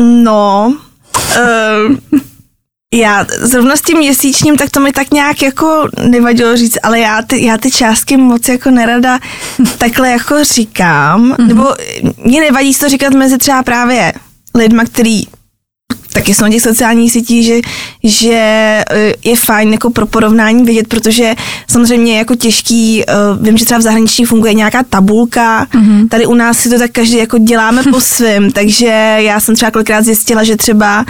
No, 0.00 0.74
uh, 1.16 2.20
já 2.94 3.26
zrovna 3.38 3.76
s 3.76 3.80
tím 3.80 3.98
měsíčním, 3.98 4.56
tak 4.56 4.70
to 4.70 4.80
mi 4.80 4.92
tak 4.92 5.10
nějak 5.10 5.42
jako 5.42 5.88
nevadilo 6.08 6.56
říct, 6.56 6.78
ale 6.82 6.98
já 6.98 7.22
ty, 7.22 7.44
já 7.44 7.58
ty 7.58 7.70
částky 7.70 8.16
moc 8.16 8.48
jako 8.48 8.70
nerada 8.70 9.18
takhle 9.78 10.10
jako 10.10 10.44
říkám, 10.44 11.32
mm-hmm. 11.32 11.46
nebo 11.46 11.74
mě 12.24 12.40
nevadí 12.40 12.74
to 12.74 12.88
říkat 12.88 13.12
mezi 13.12 13.38
třeba 13.38 13.62
právě 13.62 14.12
lidma, 14.54 14.84
který 14.84 15.22
taky 16.12 16.34
jsou 16.34 16.44
na 16.44 16.50
těch 16.50 16.62
sociálních 16.62 17.12
sítích, 17.12 17.46
že, 17.46 17.60
že 18.04 18.34
eh, 18.90 19.14
je 19.24 19.36
fajn 19.36 19.72
jako 19.72 19.90
pro 19.90 20.06
porovnání 20.06 20.64
vědět, 20.64 20.88
protože 20.88 21.34
samozřejmě 21.66 22.12
je 22.12 22.18
jako 22.18 22.34
těžký, 22.34 23.02
eh, 23.02 23.14
vím, 23.40 23.58
že 23.58 23.64
třeba 23.64 23.78
v 23.78 23.82
zahraničí 23.82 24.24
funguje 24.24 24.54
nějaká 24.54 24.82
tabulka, 24.82 25.64
mm-hmm. 25.66 26.08
tady 26.08 26.26
u 26.26 26.34
nás 26.34 26.58
si 26.58 26.70
to 26.70 26.78
tak 26.78 26.90
každý 26.90 27.16
jako 27.16 27.38
děláme 27.38 27.82
po 27.82 28.00
svém, 28.00 28.52
takže 28.52 29.16
já 29.18 29.40
jsem 29.40 29.54
třeba 29.54 29.70
kolikrát 29.70 30.02
zjistila, 30.02 30.44
že 30.44 30.56
třeba 30.56 31.04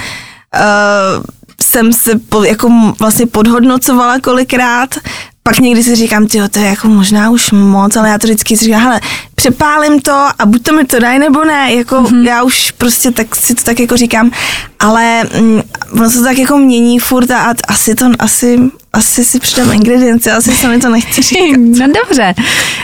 uh, 0.54 1.24
jsem 1.70 1.92
se 1.92 2.18
po, 2.18 2.44
jako 2.44 2.94
vlastně 2.98 3.26
podhodnocovala 3.26 4.20
kolikrát, 4.20 4.94
pak 5.42 5.58
někdy 5.58 5.82
si 5.82 5.96
říkám, 5.96 6.26
tyjo, 6.26 6.48
to 6.48 6.58
je 6.58 6.64
jako 6.64 6.88
možná 6.88 7.30
už 7.30 7.52
moc, 7.52 7.96
ale 7.96 8.08
já 8.08 8.18
to 8.18 8.26
vždycky 8.26 8.56
si 8.56 8.64
říkám, 8.64 8.80
hele, 8.80 9.00
přepálím 9.34 10.00
to 10.00 10.12
a 10.12 10.46
buď 10.46 10.62
to 10.62 10.72
mi 10.72 10.84
to 10.84 10.98
dají 10.98 11.18
nebo 11.18 11.44
ne, 11.44 11.74
jako 11.74 11.96
mm-hmm. 11.96 12.26
já 12.26 12.42
už 12.42 12.70
prostě 12.70 13.10
tak 13.10 13.36
si 13.36 13.54
to 13.54 13.62
tak 13.62 13.80
jako 13.80 13.96
říkám, 13.96 14.30
ale 14.78 15.24
mm, 15.40 15.62
ono 15.92 16.10
se 16.10 16.18
to 16.18 16.24
tak 16.24 16.38
jako 16.38 16.58
mění 16.58 16.98
furt 16.98 17.30
a, 17.30 17.38
a 17.38 17.54
asi 17.68 17.94
to, 17.94 18.06
asi, 18.18 18.58
asi 18.92 19.24
si 19.24 19.40
přidám 19.40 19.72
ingredience, 19.72 20.32
asi 20.32 20.52
se 20.52 20.68
mi 20.68 20.78
to 20.78 20.88
nechce 20.88 21.22
říkat. 21.28 21.56
No 21.56 21.86
dobře, 21.86 22.34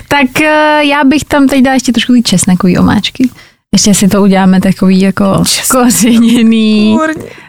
tak 0.09 0.26
uh, 0.40 0.47
já 0.81 1.05
bych 1.05 1.25
tam 1.25 1.49
teď 1.49 1.62
dala 1.62 1.75
ještě 1.75 1.93
trošku 1.93 2.12
ty 2.12 2.23
česnekový 2.23 2.78
omáčky. 2.78 3.31
Ještě 3.75 3.94
si 3.94 4.08
to 4.08 4.23
uděláme 4.23 4.61
takový 4.61 5.00
jako 5.00 5.42
kořeněný, 5.70 6.99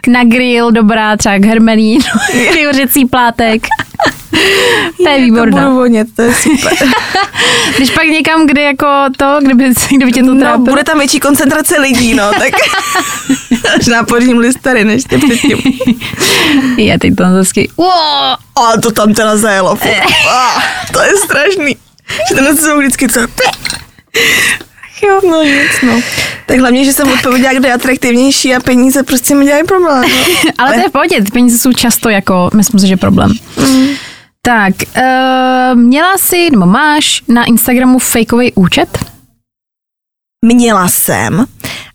na 0.08 0.24
grill, 0.24 0.70
dobrá, 0.70 1.16
třeba 1.16 1.38
k 1.38 1.44
hermelín, 1.44 2.00
hořecí 2.66 3.06
plátek. 3.06 3.66
To 5.02 5.08
je 5.08 5.16
To 5.18 5.22
výborná. 5.24 5.62
budu 5.64 5.74
vonět, 5.76 6.08
to 6.16 6.22
je 6.22 6.34
super. 6.34 6.72
Když 7.76 7.90
pak 7.90 8.04
někam, 8.06 8.46
kde 8.46 8.62
jako 8.62 8.86
to, 9.16 9.38
kdyby, 9.42 9.72
kdyby 9.96 10.12
tě 10.12 10.22
to 10.22 10.34
No, 10.34 10.40
trápilo. 10.40 10.64
bude 10.64 10.84
tam 10.84 10.98
větší 10.98 11.20
koncentrace 11.20 11.80
lidí, 11.80 12.14
no, 12.14 12.30
tak 12.32 12.52
až 13.78 13.86
nápořím 13.86 14.38
listery, 14.38 14.84
než 14.84 15.04
tě 15.04 15.18
předtím. 15.18 15.58
Je, 16.76 16.98
teď 16.98 17.14
to 17.16 17.24
hezky. 17.24 17.70
A 18.56 18.80
to 18.80 18.90
tam 18.90 19.14
teda 19.14 19.36
zajelo. 19.36 19.78
to 20.92 21.00
je 21.02 21.16
strašný. 21.24 21.76
Že 22.28 22.34
ten 22.34 22.56
jsou 22.56 22.78
vždycky 22.78 23.06
co... 25.00 25.06
Jo, 25.06 25.20
no 25.28 25.42
nic, 25.42 25.80
no. 25.82 26.00
Tak 26.46 26.58
hlavně, 26.58 26.84
že 26.84 26.92
jsem 26.92 27.12
odpověděla, 27.12 27.52
kdo 27.52 27.68
je 27.68 27.74
atraktivnější 27.74 28.54
a 28.54 28.60
peníze 28.60 29.02
prostě 29.02 29.34
mi 29.34 29.44
dělají 29.44 29.64
problém. 29.64 30.02
No. 30.02 30.52
Ale 30.58 30.74
to 30.74 30.80
je 30.80 30.88
v 30.88 30.92
pohodě, 30.92 31.22
ty 31.22 31.30
peníze 31.30 31.58
jsou 31.58 31.72
často 31.72 32.08
jako, 32.08 32.50
myslím 32.54 32.80
si, 32.80 32.86
že 32.86 32.96
problém. 32.96 33.32
Mm. 33.56 33.88
Tak, 34.42 34.74
uh, 34.96 35.78
měla 35.78 36.18
jsi, 36.18 36.50
nebo 36.50 36.66
máš 36.66 37.22
na 37.28 37.44
Instagramu 37.44 37.98
fakeový 37.98 38.52
účet? 38.52 38.98
Měla 40.44 40.88
jsem 40.88 41.46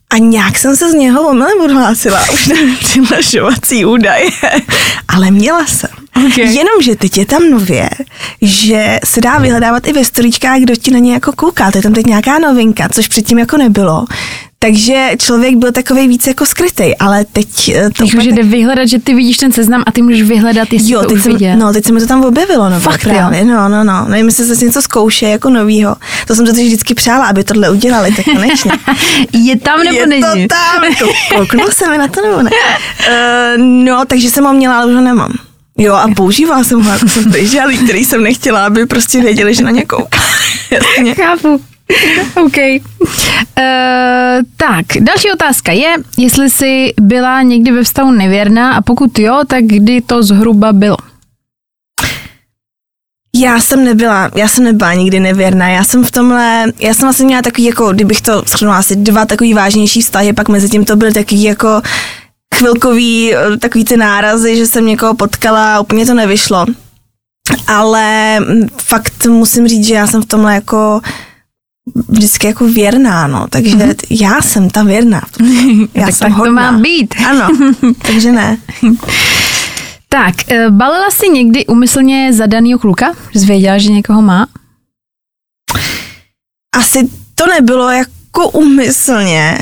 a 0.09 0.17
nějak 0.17 0.57
jsem 0.57 0.75
se 0.75 0.91
z 0.91 0.93
něho 0.93 1.29
omylem 1.29 1.61
odhlásila, 1.61 2.21
už 2.33 2.47
nevím 2.47 2.77
přihlašovací 2.77 3.85
údaje, 3.85 4.29
ale 5.07 5.31
měla 5.31 5.65
jsem. 5.65 6.02
Okay. 6.15 6.45
Jenomže 6.53 6.95
teď 6.95 7.17
je 7.17 7.25
tam 7.25 7.49
nově, 7.49 7.89
že 8.41 8.99
se 9.05 9.21
dá 9.21 9.37
vyhledávat 9.37 9.87
i 9.87 9.93
ve 9.93 10.05
storíčkách, 10.05 10.59
kdo 10.59 10.75
ti 10.75 10.91
na 10.91 10.99
ně 10.99 11.13
jako 11.13 11.31
kouká. 11.31 11.71
To 11.71 11.77
je 11.77 11.81
tam 11.81 11.93
teď 11.93 12.05
nějaká 12.05 12.39
novinka, 12.39 12.89
což 12.89 13.07
předtím 13.07 13.39
jako 13.39 13.57
nebylo. 13.57 14.05
Takže 14.59 15.11
člověk 15.19 15.55
byl 15.55 15.71
takový 15.71 16.07
víc 16.07 16.27
jako 16.27 16.45
skrytý, 16.45 16.97
ale 16.97 17.25
teď 17.33 17.69
eh, 17.69 17.89
to 17.89 18.03
Jako, 18.05 18.21
že 18.21 18.29
jde 18.31 18.43
vyhledat, 18.43 18.87
že 18.87 18.99
ty 18.99 19.13
vidíš 19.13 19.37
ten 19.37 19.51
seznam 19.51 19.83
a 19.87 19.91
ty 19.91 20.01
můžeš 20.01 20.21
vyhledat, 20.21 20.73
jestli 20.73 20.91
Jo, 20.91 21.01
to 21.01 21.07
teď 21.07 21.17
už 21.17 21.23
se, 21.23 21.29
viděl. 21.29 21.57
no, 21.57 21.73
teď 21.73 21.85
se 21.85 21.93
mi 21.93 21.99
to 21.99 22.07
tam 22.07 22.25
objevilo, 22.25 22.69
no, 22.69 22.79
Fakt, 22.79 23.03
jo? 23.05 23.13
právě, 23.13 23.45
no, 23.45 23.69
no, 23.69 23.83
no, 23.83 24.05
nevím, 24.07 24.25
jestli 24.25 24.43
se 24.43 24.49
zase 24.55 24.65
něco 24.65 24.81
zkouše 24.81 25.25
jako 25.29 25.49
novýho. 25.49 25.95
To 26.27 26.35
jsem 26.35 26.45
to 26.45 26.53
teď 26.53 26.65
vždycky 26.65 26.93
přála, 26.93 27.25
aby 27.25 27.43
tohle 27.43 27.69
udělali, 27.69 28.11
tak 28.15 28.25
konečně. 28.25 28.71
Je 29.33 29.59
tam 29.59 29.79
nebo 29.83 29.95
je 29.99 30.07
není? 30.07 30.21
to 30.21 30.55
tam, 30.55 30.83
Kou- 30.83 31.37
kouknu 31.37 31.65
se 31.71 31.89
mi 31.89 31.97
na 31.97 32.07
to 32.07 32.21
nebo 32.21 32.41
ne. 32.43 32.51
Uh, 32.51 33.63
no, 33.85 34.05
takže 34.05 34.29
jsem 34.29 34.43
ho 34.43 34.53
měla, 34.53 34.77
ale 34.77 34.85
už 34.87 34.95
ho 34.95 35.01
nemám. 35.01 35.31
Jo, 35.77 35.93
a 35.93 36.07
používala 36.15 36.63
jsem 36.63 36.81
ho, 36.81 36.91
jako 36.91 37.07
jsem 37.07 37.31
běžela, 37.31 37.71
který 37.83 38.05
jsem 38.05 38.23
nechtěla, 38.23 38.65
aby 38.65 38.85
prostě 38.85 39.21
věděli, 39.21 39.55
že 39.55 39.63
na 39.63 39.71
ně 39.71 39.85
kouká. 39.85 40.19
Jasně. 40.71 41.15
Chápu. 41.15 41.61
OK. 42.45 42.57
Uh, 42.57 43.63
tak, 44.57 44.85
další 44.99 45.31
otázka 45.33 45.71
je, 45.71 45.93
jestli 46.17 46.49
jsi 46.49 46.93
byla 47.01 47.41
někdy 47.41 47.71
ve 47.71 47.83
vztahu 47.83 48.11
nevěrná 48.11 48.73
a 48.73 48.81
pokud 48.81 49.19
jo, 49.19 49.41
tak 49.47 49.63
kdy 49.63 50.01
to 50.01 50.23
zhruba 50.23 50.73
bylo? 50.73 50.97
Já 53.35 53.59
jsem 53.59 53.83
nebyla, 53.83 54.31
já 54.35 54.47
jsem 54.47 54.63
nebyla 54.63 54.93
nikdy 54.93 55.19
nevěrná, 55.19 55.69
já 55.69 55.83
jsem 55.83 56.03
v 56.03 56.11
tomhle, 56.11 56.65
já 56.79 56.93
jsem 56.93 57.05
vlastně 57.05 57.25
měla 57.25 57.41
takový 57.41 57.65
jako, 57.65 57.93
kdybych 57.93 58.21
to 58.21 58.43
shrnula 58.47 58.77
asi 58.77 58.95
dva 58.95 59.25
takový 59.25 59.53
vážnější 59.53 60.01
vztahy, 60.01 60.33
pak 60.33 60.49
mezi 60.49 60.69
tím 60.69 60.85
to 60.85 60.95
byly 60.95 61.13
takový 61.13 61.43
jako 61.43 61.81
chvilkový, 62.53 63.35
eh, 63.35 63.57
takový 63.57 63.85
ty 63.85 63.97
nárazy, 63.97 64.57
že 64.57 64.67
jsem 64.67 64.85
někoho 64.85 65.13
potkala 65.13 65.75
a 65.75 65.79
úplně 65.79 66.05
to 66.05 66.13
nevyšlo. 66.13 66.65
Ale 67.67 68.39
mm, 68.39 68.67
fakt 68.77 69.25
musím 69.25 69.67
říct, 69.67 69.87
že 69.87 69.93
já 69.93 70.07
jsem 70.07 70.21
v 70.21 70.25
tomhle 70.25 70.55
jako 70.55 71.01
vždycky 72.07 72.47
jako 72.47 72.67
věrná, 72.67 73.27
no, 73.27 73.47
takže 73.49 73.75
mm-hmm. 73.75 73.95
já 74.09 74.41
jsem 74.41 74.69
ta 74.69 74.83
věrná. 74.83 75.21
Já 75.93 76.05
tak 76.05 76.15
jsem 76.15 76.27
tak 76.27 76.37
to 76.37 76.43
hodná. 76.43 76.71
má 76.71 76.77
být. 76.77 77.15
Ano, 77.29 77.47
takže 78.07 78.31
ne. 78.31 78.57
Tak, 80.09 80.51
eh, 80.51 80.69
balila 80.69 81.11
jsi 81.11 81.29
někdy 81.29 81.65
umyslně 81.65 82.33
zadanýho 82.33 82.79
kluka? 82.79 83.13
Že 83.33 83.39
jsi 83.39 83.45
věděla, 83.45 83.77
že 83.77 83.91
někoho 83.91 84.21
má? 84.21 84.47
asi 86.73 87.09
to 87.35 87.47
nebylo 87.47 87.89
jako 87.91 88.49
umyslně. 88.49 89.57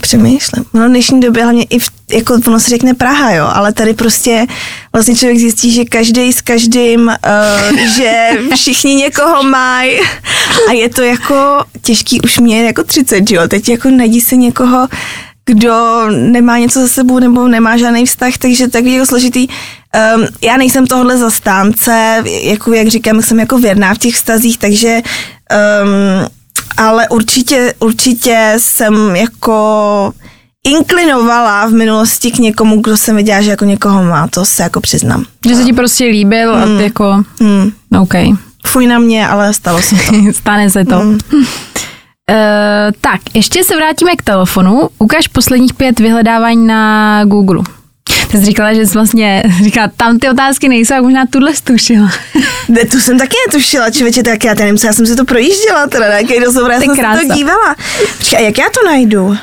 Přemýšlím. 0.00 0.64
No 0.74 0.86
v 0.86 0.88
dnešní 0.88 1.20
době 1.20 1.42
hlavně 1.42 1.64
i 1.64 1.78
v, 1.78 1.90
jako 2.12 2.34
ono 2.46 2.60
se 2.60 2.70
řekne 2.70 2.94
Praha, 2.94 3.32
jo, 3.32 3.48
ale 3.52 3.72
tady 3.72 3.94
prostě 3.94 4.46
vlastně 4.92 5.16
člověk 5.16 5.38
zjistí, 5.38 5.72
že 5.72 5.84
každý 5.84 6.32
s 6.32 6.40
každým, 6.40 7.00
uh, 7.00 7.78
že 7.96 8.30
všichni 8.54 8.94
někoho 8.94 9.42
mají 9.42 10.00
a 10.68 10.72
je 10.72 10.88
to 10.88 11.02
jako 11.02 11.64
těžký 11.82 12.20
už 12.20 12.38
mě 12.38 12.64
jako 12.64 12.84
30, 12.84 13.30
jo, 13.30 13.48
teď 13.48 13.68
jako 13.68 13.90
najdi 13.90 14.20
se 14.20 14.36
někoho, 14.36 14.88
kdo 15.44 16.02
nemá 16.10 16.58
něco 16.58 16.80
za 16.80 16.88
sebou 16.88 17.18
nebo 17.18 17.48
nemá 17.48 17.76
žádný 17.76 18.06
vztah, 18.06 18.38
takže 18.38 18.68
takový 18.68 18.94
jako 18.94 19.06
složitý. 19.06 19.48
Um, 20.16 20.26
já 20.42 20.56
nejsem 20.56 20.86
tohle 20.86 21.18
zastánce, 21.18 22.24
jako 22.42 22.72
jak 22.72 22.88
říkám, 22.88 23.22
jsem 23.22 23.40
jako 23.40 23.58
věrná 23.58 23.94
v 23.94 23.98
těch 23.98 24.14
vztazích, 24.14 24.58
takže 24.58 25.00
um, 25.82 26.26
ale 26.76 27.08
určitě, 27.08 27.74
určitě 27.78 28.54
jsem 28.56 29.16
jako 29.16 30.12
inklinovala 30.64 31.66
v 31.66 31.70
minulosti 31.70 32.30
k 32.30 32.38
někomu, 32.38 32.80
kdo 32.80 32.96
jsem 32.96 33.16
viděla, 33.16 33.40
že 33.40 33.50
jako 33.50 33.64
někoho 33.64 34.04
má, 34.04 34.28
to 34.28 34.44
se 34.44 34.62
jako 34.62 34.80
přiznám. 34.80 35.24
Že 35.48 35.54
se 35.56 35.64
ti 35.64 35.72
prostě 35.72 36.04
líbil 36.04 36.56
a 36.56 36.66
ty 36.66 36.82
jako, 36.82 37.22
Hmm. 37.40 37.72
OK, 38.02 38.14
Fuj 38.66 38.86
na 38.86 38.98
mě, 38.98 39.28
ale 39.28 39.54
stalo 39.54 39.82
se 39.82 39.94
to. 39.96 40.12
stane 40.32 40.70
se 40.70 40.84
to. 40.84 40.98
Hmm. 40.98 41.12
Uh, 41.12 41.46
tak, 43.00 43.20
ještě 43.34 43.64
se 43.64 43.76
vrátíme 43.76 44.16
k 44.16 44.22
telefonu. 44.22 44.88
Ukaž 44.98 45.28
posledních 45.28 45.74
pět 45.74 46.00
vyhledávání 46.00 46.66
na 46.66 47.24
Google. 47.24 47.62
Ty 48.32 48.38
jsi 48.38 48.44
říkala, 48.44 48.74
že 48.74 48.86
jsi 48.86 48.92
vlastně 48.92 49.42
říkala, 49.64 49.90
tam 49.96 50.18
ty 50.18 50.28
otázky 50.28 50.68
nejsou, 50.68 50.94
jak 50.94 51.02
možná 51.02 51.26
tuhle 51.26 51.54
stušila. 51.54 52.10
Ne, 52.68 52.84
tu 52.84 53.00
jsem 53.00 53.18
taky 53.18 53.36
netušila, 53.46 53.90
člověče, 53.90 54.22
tak 54.22 54.44
já 54.44 54.54
nevím, 54.54 54.76
já 54.84 54.92
jsem 54.92 55.06
si 55.06 55.16
to 55.16 55.24
projížděla, 55.24 55.86
teda 55.86 56.08
na 56.08 56.14
jaký 56.18 56.38
rozhovor, 56.38 56.70
já 56.70 56.80
jsem 56.80 56.94
se 56.94 57.00
krása. 57.00 57.20
to 57.28 57.34
dívala. 57.34 57.76
Počkej, 58.18 58.38
a 58.38 58.42
jak 58.42 58.58
já 58.58 58.64
to 58.64 58.86
najdu? 58.86 59.24
Uh, 59.26 59.36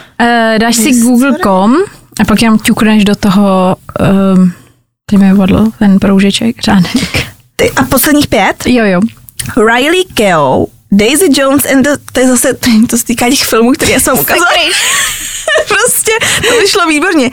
dáš 0.57 0.75
si 0.75 0.81
Historie. 0.81 1.03
google.com 1.03 1.75
a 2.19 2.25
pak 2.25 2.41
jenom 2.41 2.59
ťukneš 2.59 3.03
do 3.05 3.15
toho, 3.15 3.75
um, 4.35 4.51
teď 5.09 5.19
mi 5.19 5.31
vypadl 5.31 5.71
ten 5.79 5.99
proužeček, 5.99 6.61
řádek. 6.61 7.27
Ty, 7.55 7.71
a 7.71 7.83
posledních 7.83 8.27
pět? 8.27 8.63
Jo, 8.65 8.85
jo. 8.85 9.01
Riley 9.57 10.03
Keough, 10.13 10.69
Daisy 10.91 11.29
Jones 11.41 11.65
and 11.65 11.81
the, 11.81 11.89
to 12.11 12.19
je 12.19 12.27
zase, 12.27 12.53
to 12.89 12.97
se 12.97 13.05
týká 13.05 13.29
těch 13.29 13.43
filmů, 13.43 13.71
které 13.71 13.91
já 13.91 13.99
jsem 13.99 14.19
ukazovala. 14.19 14.51
prostě, 15.67 16.11
to 16.47 16.59
vyšlo 16.59 16.87
výborně. 16.87 17.31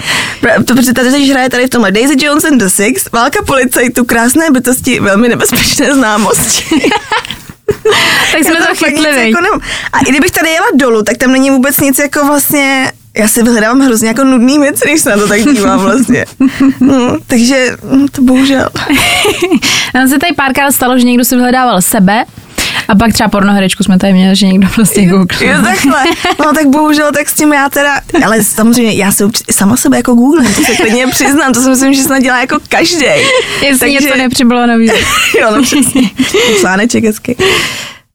To, 0.64 0.74
protože 0.74 0.92
tady 0.92 1.10
teď 1.10 1.30
hraje 1.30 1.50
tady 1.50 1.66
v 1.66 1.70
tomhle 1.70 1.92
Daisy 1.92 2.24
Jones 2.24 2.44
and 2.44 2.58
the 2.58 2.68
Six, 2.68 3.12
válka 3.12 3.42
policajtů, 3.42 4.04
krásné 4.04 4.50
bytosti, 4.50 5.00
velmi 5.00 5.28
nebezpečné 5.28 5.94
známosti. 5.94 6.64
Tak 8.32 8.44
jsme 8.44 8.54
Já 8.60 8.66
to 8.66 8.74
chytli, 8.74 9.28
jako 9.28 9.40
nemám. 9.40 9.60
A 9.92 9.98
i 10.00 10.10
kdybych 10.10 10.30
tady 10.30 10.50
jela 10.50 10.66
dolů, 10.74 11.02
tak 11.02 11.16
tam 11.16 11.32
není 11.32 11.50
vůbec 11.50 11.80
nic 11.80 11.98
jako 11.98 12.26
vlastně 12.26 12.92
já 13.16 13.28
si 13.28 13.42
vyhledávám 13.42 13.80
hrozně 13.80 14.08
jako 14.08 14.24
nudný 14.24 14.58
věci, 14.58 14.84
když 14.88 15.00
se 15.00 15.10
na 15.10 15.16
to 15.16 15.28
tak 15.28 15.40
dívám 15.40 15.80
vlastně. 15.80 16.24
No, 16.80 17.18
takže 17.26 17.76
mm, 17.82 18.08
to 18.08 18.22
bohužel. 18.22 18.68
Nám 19.94 20.08
se 20.08 20.18
tady 20.18 20.32
párkrát 20.32 20.72
stalo, 20.72 20.98
že 20.98 21.04
někdo 21.04 21.24
si 21.24 21.34
vyhledával 21.34 21.82
sebe 21.82 22.24
a 22.88 22.94
pak 22.94 23.12
třeba 23.12 23.28
pornoherečku 23.28 23.82
jsme 23.82 23.98
tady 23.98 24.12
měli, 24.12 24.36
že 24.36 24.46
někdo 24.46 24.68
prostě 24.74 25.06
google. 25.06 25.46
Jo, 25.46 25.62
takhle. 25.62 26.04
No 26.38 26.52
tak 26.54 26.66
bohužel, 26.66 27.12
tak 27.12 27.28
s 27.28 27.34
tím 27.34 27.52
já 27.52 27.68
teda, 27.68 28.00
ale 28.24 28.44
samozřejmě 28.44 28.92
já 28.92 29.12
se 29.12 29.28
sama 29.50 29.76
sebe 29.76 29.96
jako 29.96 30.14
Google, 30.14 30.44
to 30.44 30.64
se 30.64 30.76
klidně 30.76 31.06
přiznám, 31.06 31.52
to 31.52 31.62
si 31.62 31.68
myslím, 31.68 31.94
že 31.94 32.02
snad 32.02 32.18
dělá 32.18 32.40
jako 32.40 32.58
každý. 32.68 33.06
Jestli 33.62 33.92
něco 33.92 34.16
nepřibylo 34.16 34.66
nový. 34.66 34.86
Jo, 35.40 35.50
no 35.56 35.62
přesně. 35.62 36.02
Článeček 36.60 37.04
hezky. 37.04 37.36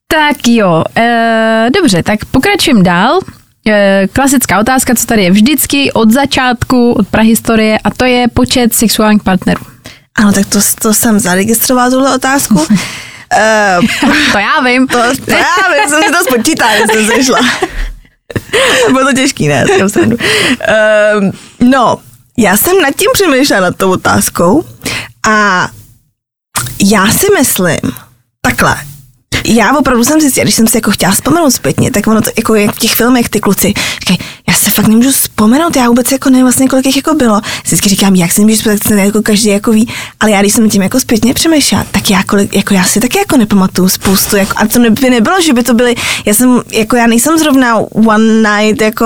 Tak 0.08 0.48
jo, 0.48 0.84
e, 0.98 1.68
dobře, 1.76 2.04
tak 2.04 2.26
pokračujeme 2.26 2.84
dál. 2.84 3.20
E, 3.68 4.08
klasická 4.14 4.60
otázka, 4.60 4.96
co 4.96 5.06
tady 5.06 5.24
je 5.24 5.32
vždycky 5.32 5.92
od 5.92 6.12
začátku, 6.12 6.92
od 6.92 7.08
prahistorie, 7.08 7.80
a 7.84 7.90
to 7.90 8.06
je 8.06 8.28
počet 8.28 8.74
sexuálních 8.74 9.24
partnerů. 9.24 9.62
Ano, 10.16 10.34
tak 10.34 10.46
to, 10.46 10.60
to 10.82 10.94
jsem 10.94 11.20
zaregistrovala, 11.20 11.90
tuhle 11.90 12.16
otázku. 12.16 12.68
Uh, 13.32 14.12
To 14.32 14.38
já 14.38 14.60
vím. 14.62 14.88
to, 14.88 14.98
to 15.26 15.32
já 15.32 15.56
vím, 15.74 15.90
jsem 15.90 16.04
si 16.04 16.12
to 16.12 16.24
spočítala, 16.24 16.72
že 16.78 16.84
jsem 16.94 17.06
sešla. 17.08 17.40
Bylo 18.92 19.06
to 19.06 19.14
těžký, 19.14 19.48
ne? 19.48 19.66
Um, 21.18 21.32
no, 21.70 21.98
já 22.38 22.58
jsem 22.58 22.82
nad 22.82 22.96
tím 22.96 23.10
přemýšlela 23.14 23.62
nad 23.62 23.76
tou 23.76 23.92
otázkou 23.92 24.66
a 25.28 25.68
já 26.92 27.08
si 27.08 27.28
myslím, 27.40 27.80
takhle, 28.42 28.76
já 29.46 29.78
opravdu 29.78 30.04
jsem 30.04 30.22
zjistila, 30.22 30.44
když 30.44 30.56
jsem 30.56 30.68
si 30.68 30.78
jako 30.78 30.92
chtěla 30.92 31.12
vzpomenout 31.12 31.52
zpětně, 31.52 31.92
tak 31.92 32.08
ono 32.08 32.22
to 32.22 32.30
jako 32.38 32.56
jak 32.56 32.76
v 32.76 32.80
těch 32.80 32.94
filmech 32.94 33.30
ty 33.30 33.40
kluci, 33.40 33.74
říkají, 34.00 34.20
já 34.50 34.54
se 34.54 34.70
fakt 34.70 34.88
nemůžu 34.88 35.12
vzpomenout, 35.12 35.76
já 35.76 35.88
vůbec 35.88 36.12
jako 36.12 36.30
nevím 36.30 36.46
vlastně, 36.46 36.68
kolik 36.68 36.86
jich 36.86 36.96
jako 36.96 37.14
bylo. 37.14 37.42
Vždycky 37.64 37.90
říkám, 37.90 38.16
jak 38.16 38.32
si 38.32 38.42
nemůžu 38.42 38.56
vzpomenout, 38.56 38.82
tak 38.88 38.98
jako 39.06 39.22
každý 39.22 39.50
jako 39.50 39.72
ví, 39.72 39.88
ale 40.20 40.32
já 40.32 40.42
když 40.42 40.54
jsem 40.54 40.70
tím 40.70 40.82
jako 40.82 41.00
zpětně 41.00 41.34
přemýšlela, 41.34 41.86
tak 41.92 42.10
já, 42.10 42.24
kolik, 42.24 42.56
jako 42.56 42.74
já 42.74 42.84
si 42.84 43.00
taky 43.00 43.18
jako 43.18 43.38
nepamatuju 43.38 43.90
spoustu, 43.90 44.36
jako, 44.36 44.54
a 44.56 44.68
to 44.68 44.80
by 44.80 45.10
nebylo, 45.10 45.42
že 45.42 45.54
by 45.54 45.64
to 45.64 45.74
byly, 45.74 45.96
já 46.26 46.34
jsem, 46.34 46.62
jako 46.72 46.96
já 46.96 47.08
nejsem 47.08 47.38
zrovna 47.38 47.78
one 48.06 48.34
night 48.34 48.82
jako 48.82 49.06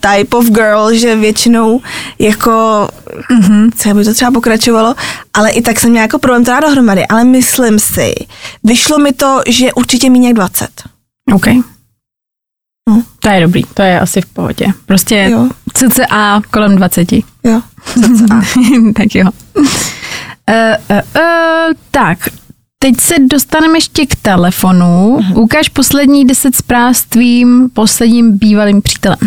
type 0.00 0.36
of 0.36 0.46
girl, 0.46 0.94
že 0.94 1.16
většinou 1.16 1.80
jako, 2.18 2.88
mm-hmm. 3.30 3.70
co 3.78 3.94
by 3.94 4.04
to 4.04 4.14
třeba 4.14 4.30
pokračovalo, 4.30 4.94
ale 5.34 5.50
i 5.50 5.62
tak 5.62 5.80
jsem 5.80 5.90
měla 5.90 6.02
jako 6.02 6.18
problém 6.18 6.44
to 6.44 6.50
dát 6.50 6.60
dohromady, 6.60 7.06
ale 7.06 7.24
myslím 7.24 7.78
si, 7.78 8.14
vyšlo 8.64 8.98
mi 8.98 9.12
to, 9.12 9.40
že 9.46 9.72
určitě 9.76 10.10
méně 10.10 10.28
jak 10.28 10.36
20. 10.36 10.68
OK. 11.34 11.46
No. 12.88 13.02
To 13.20 13.28
je 13.28 13.40
dobrý, 13.40 13.62
to 13.74 13.82
je 13.82 14.00
asi 14.00 14.20
v 14.20 14.26
pohodě. 14.26 14.66
Prostě 14.86 15.28
Jo. 15.30 15.48
cca 15.74 16.42
kolem 16.50 16.76
20. 16.76 17.12
Jo. 17.12 17.22
tak 18.96 19.14
jo. 19.14 19.30
Uh, 19.56 19.64
uh, 20.90 21.00
uh, 21.16 21.72
tak, 21.90 22.18
teď 22.78 23.00
se 23.00 23.14
dostaneme 23.30 23.76
ještě 23.76 24.06
k 24.06 24.16
telefonu. 24.16 25.18
Mhm. 25.20 25.38
Ukaž 25.38 25.68
poslední 25.68 26.24
deset 26.24 26.56
zpráv 26.56 26.96
s 26.96 27.04
tvým 27.04 27.70
posledním 27.70 28.38
bývalým 28.38 28.82
přítelem. 28.82 29.18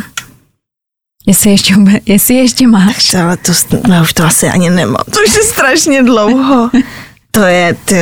Jestli 1.28 1.50
ještě, 1.52 1.76
jestli 2.06 2.36
ještě 2.36 2.68
máš. 2.68 3.14
Ale 3.14 3.38
to, 3.38 3.52
no, 3.88 4.02
už 4.02 4.14
to 4.14 4.24
asi 4.24 4.48
ani 4.48 4.70
nemám. 4.70 5.04
To 5.06 5.20
už 5.28 5.36
je 5.36 5.44
strašně 5.44 6.04
dlouho. 6.04 6.70
To 7.38 7.44
je, 7.46 7.76
ty, 7.86 7.96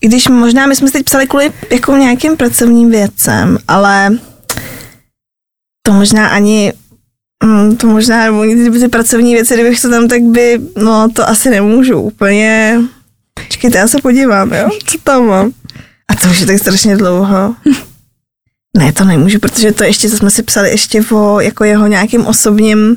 i 0.00 0.08
když 0.08 0.28
možná 0.28 0.66
my 0.66 0.76
jsme 0.76 0.88
si 0.88 0.92
teď 0.92 1.04
psali 1.04 1.26
kvůli 1.26 1.52
jako 1.70 1.96
nějakým 1.96 2.36
pracovním 2.36 2.90
věcem, 2.90 3.58
ale 3.68 4.10
to 5.82 5.92
možná 5.92 6.28
ani, 6.28 6.72
mm, 7.44 7.76
to 7.76 7.86
možná, 7.86 8.30
kdyby 8.30 8.78
ty 8.78 8.88
pracovní 8.88 9.34
věci, 9.34 9.54
kdybych 9.54 9.80
to 9.80 9.90
tam, 9.90 10.08
tak 10.08 10.22
by, 10.22 10.60
no 10.76 11.08
to 11.08 11.28
asi 11.28 11.50
nemůžu 11.50 12.00
úplně, 12.00 12.78
Počkejte, 13.34 13.78
já 13.78 13.88
se 13.88 13.98
podívám, 14.02 14.52
jo? 14.52 14.68
Co 14.86 14.98
tam 14.98 15.26
mám? 15.26 15.50
A 16.08 16.14
to 16.14 16.28
už 16.28 16.40
je 16.40 16.46
tak 16.46 16.58
strašně 16.58 16.96
dlouho. 16.96 17.54
Ne, 18.76 18.92
to 18.92 19.04
nemůžu, 19.04 19.38
protože 19.38 19.72
to 19.72 19.84
ještě, 19.84 20.10
co 20.10 20.16
jsme 20.16 20.30
si 20.30 20.42
psali 20.42 20.70
ještě 20.70 21.02
o 21.12 21.40
jako 21.40 21.64
jeho 21.64 21.86
nějakým 21.86 22.26
osobním, 22.26 22.96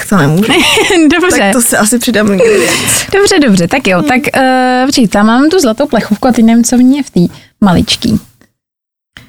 tak 0.00 0.08
to 0.08 0.16
nemůžu. 0.16 0.52
dobře. 1.10 1.38
Tak 1.38 1.52
to 1.52 1.60
si 1.62 1.76
asi 1.76 1.98
přidám. 1.98 2.26
Dobře, 3.12 3.38
dobře, 3.46 3.68
tak 3.68 3.86
jo, 3.86 4.02
tak 4.02 4.20
uh, 4.36 4.86
počkej, 4.86 5.08
tam 5.08 5.26
mám 5.26 5.48
tu 5.50 5.58
zlatou 5.60 5.86
plechovku 5.86 6.28
a 6.28 6.32
teď 6.32 6.44
nevím, 6.44 6.64
co 6.64 6.76
v 6.76 6.80
ní 6.82 6.96
je 6.96 7.02
v 7.02 7.10
té 7.10 7.20
maličký. 7.60 8.20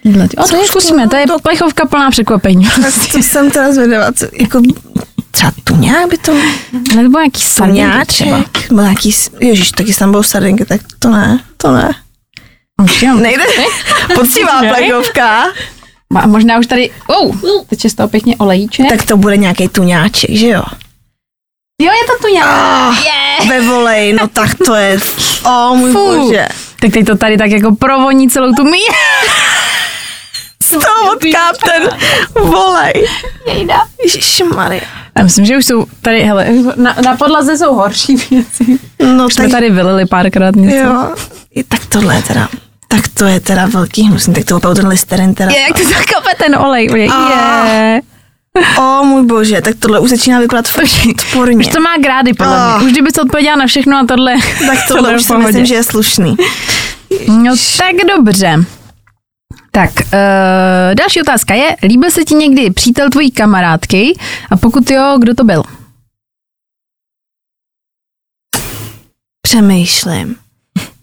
Tyhle 0.04 0.28
ty- 0.28 0.38
O, 0.38 0.44
to 0.44 0.56
je 0.56 0.66
zkusíme, 0.68 1.08
to 1.08 1.16
je 1.16 1.26
plechovka 1.44 1.86
plná 1.86 2.12
překvapení. 2.12 2.66
Tak 2.82 2.94
to 3.12 3.18
jsem 3.18 3.52
teda 3.52 3.74
zvědavá, 3.74 4.12
co, 4.12 4.26
jako 4.34 4.62
třeba 5.32 5.52
tuňák 5.64 6.10
by 6.10 6.18
to 6.18 6.34
Nebo 6.96 7.20
nějaký 7.20 7.42
sardinky 7.42 8.06
třeba. 8.08 8.46
nějaký, 8.72 9.16
ježiš, 9.40 9.72
taky 9.72 9.94
tam 9.94 10.12
budou 10.12 10.24
sardinky, 10.24 10.66
tak 10.66 10.82
to 11.00 11.10
ne, 11.10 11.40
to 11.58 11.72
ne. 11.72 11.90
Nejde, 13.22 13.44
poctivá 14.16 14.60
plechovka, 14.60 15.44
A 16.16 16.28
možná 16.28 16.58
už 16.60 16.68
tady, 16.68 16.90
oh, 17.08 17.36
teď 17.70 17.84
je 17.84 17.90
z 17.90 17.94
toho 17.94 18.10
pěkně 18.10 18.36
olejíček. 18.38 18.86
tak 18.90 19.04
to 19.06 19.18
bude 19.18 19.38
nějaký 19.38 19.68
tuňáček, 19.68 20.30
že 20.32 20.48
jo? 20.48 20.64
jo, 21.82 21.92
je 21.92 22.08
to 22.08 22.28
tu 22.28 22.34
nějak. 22.34 22.48
Ah, 22.50 22.96
Yeah. 23.04 23.48
ve 23.50 23.62
volej, 23.68 24.14
no 24.14 24.28
tak 24.28 24.50
to 24.66 24.76
je, 24.76 24.98
o 25.46 25.76
můj 25.76 25.92
Fuh. 25.92 26.18
bože. 26.18 26.48
Tak 26.80 26.92
teď 26.92 27.06
to 27.06 27.18
tady 27.18 27.38
tak 27.38 27.52
jako 27.52 27.76
provoní 27.76 28.30
celou 28.30 28.54
tu 28.54 28.64
míru. 28.64 28.94
Z 30.64 30.70
toho 30.70 31.12
odkáp 31.14 31.58
ten 31.66 31.90
volej. 32.44 33.08
Ježišmarja. 34.04 34.82
Já 35.18 35.24
myslím, 35.24 35.46
že 35.46 35.58
už 35.58 35.66
jsou 35.66 35.86
tady, 36.02 36.24
hele, 36.24 36.48
na, 36.76 36.96
na 37.06 37.18
podlaze 37.18 37.58
jsou 37.58 37.74
horší 37.74 38.16
věci. 38.16 38.80
No 39.16 39.26
Už 39.26 39.34
jsme 39.34 39.44
tak 39.44 39.52
tady 39.52 39.70
vylili 39.70 40.06
párkrát 40.06 40.56
něco. 40.56 40.78
jo, 40.78 41.16
I 41.56 41.64
tak 41.64 41.86
tohle 41.86 42.16
je 42.16 42.22
teda, 42.24 42.48
tak 42.92 43.08
to 43.08 43.26
je 43.26 43.40
teda 43.40 43.66
velký 43.68 44.04
hnusný, 44.04 44.34
tak 44.34 44.46
to 44.46 44.58
opravdu 44.58 44.82
ten 44.82 44.88
listerin 44.90 45.34
teda. 45.36 45.52
Je, 45.52 45.60
jak 45.60 45.78
to 45.78 45.84
zakape 45.84 46.36
ten 46.38 46.56
olej. 46.56 46.90
Je, 46.96 47.08
Ah. 47.12 47.68
je. 47.68 48.02
O 48.80 49.04
můj 49.04 49.26
bože, 49.26 49.62
tak 49.62 49.76
tohle 49.80 50.00
už 50.00 50.10
začíná 50.10 50.40
vypadat 50.40 50.66
odporně. 50.76 51.58
Už 51.58 51.68
to 51.68 51.82
má 51.82 51.98
grády, 52.04 52.34
podle 52.34 52.58
Ah. 52.58 52.78
mě. 52.78 52.86
Už 52.86 52.92
kdyby 52.92 53.12
se 53.12 53.22
odpověděla 53.22 53.56
na 53.56 53.68
všechno 53.68 53.98
a 53.98 54.06
tohle. 54.08 54.34
Tak 54.68 54.80
tohle 54.88 55.12
je 55.12 55.16
už 55.18 55.24
si 55.24 55.34
myslím, 55.38 55.66
že 55.66 55.76
je 55.76 55.84
slušný. 55.84 56.36
No 57.28 57.56
tak 57.78 57.96
dobře. 58.18 58.56
Tak, 59.72 59.90
uh, 60.00 60.96
další 60.96 61.22
otázka 61.22 61.54
je, 61.54 61.76
líbil 61.84 62.12
se 62.12 62.24
ti 62.24 62.36
někdy 62.36 62.72
přítel 62.72 63.10
tvojí 63.10 63.32
kamarádky 63.32 64.20
a 64.52 64.58
pokud 64.58 64.92
jo, 64.92 65.16
kdo 65.20 65.36
to 65.36 65.44
byl? 65.44 65.64
Přemýšlím. 69.42 70.36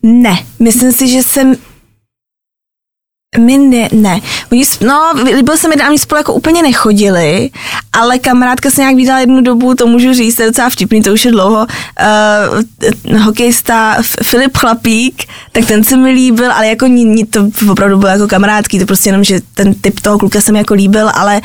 Ne, 0.03 0.39
myslím 0.59 0.93
si, 0.93 1.09
že 1.09 1.23
jsem 1.23 1.57
my 3.37 3.59
ne, 3.59 3.89
ne. 3.93 4.21
Oni, 4.53 4.63
no, 4.81 5.13
líbil 5.37 5.57
se 5.57 5.69
mi, 5.69 5.75
a 5.75 5.89
oni 5.89 5.99
spolu 5.99 6.19
jako 6.19 6.35
úplně 6.35 6.63
nechodili, 6.63 7.51
ale 7.93 8.19
kamarádka 8.19 8.71
se 8.71 8.81
nějak 8.81 8.97
viděla 8.97 9.21
jednu 9.21 9.41
dobu, 9.41 9.75
to 9.75 9.87
můžu 9.87 10.15
říct, 10.15 10.35
to 10.37 10.43
je 10.43 10.49
docela 10.49 10.71
vtipný, 10.71 11.03
to 11.03 11.13
už 11.13 11.25
je 11.25 11.31
dlouho, 11.31 11.67
uh, 13.11 13.19
hokejista 13.19 13.97
Filip 14.23 14.57
Chlapík, 14.57 15.25
tak 15.53 15.67
ten 15.67 15.85
se 15.85 15.97
mi 15.97 16.11
líbil, 16.11 16.53
ale 16.53 16.69
jako 16.69 16.87
ni, 16.87 17.05
ni, 17.05 17.27
to 17.27 17.49
opravdu 17.71 17.99
bylo 17.99 18.13
jako 18.13 18.29
kamarádský, 18.29 18.79
to 18.79 18.87
prostě 18.87 19.09
jenom, 19.09 19.25
že 19.25 19.41
ten 19.55 19.75
typ 19.75 20.01
toho 20.01 20.19
kluka 20.19 20.41
se 20.41 20.53
mi 20.53 20.59
jako 20.59 20.75
líbil, 20.75 21.11
ale 21.15 21.41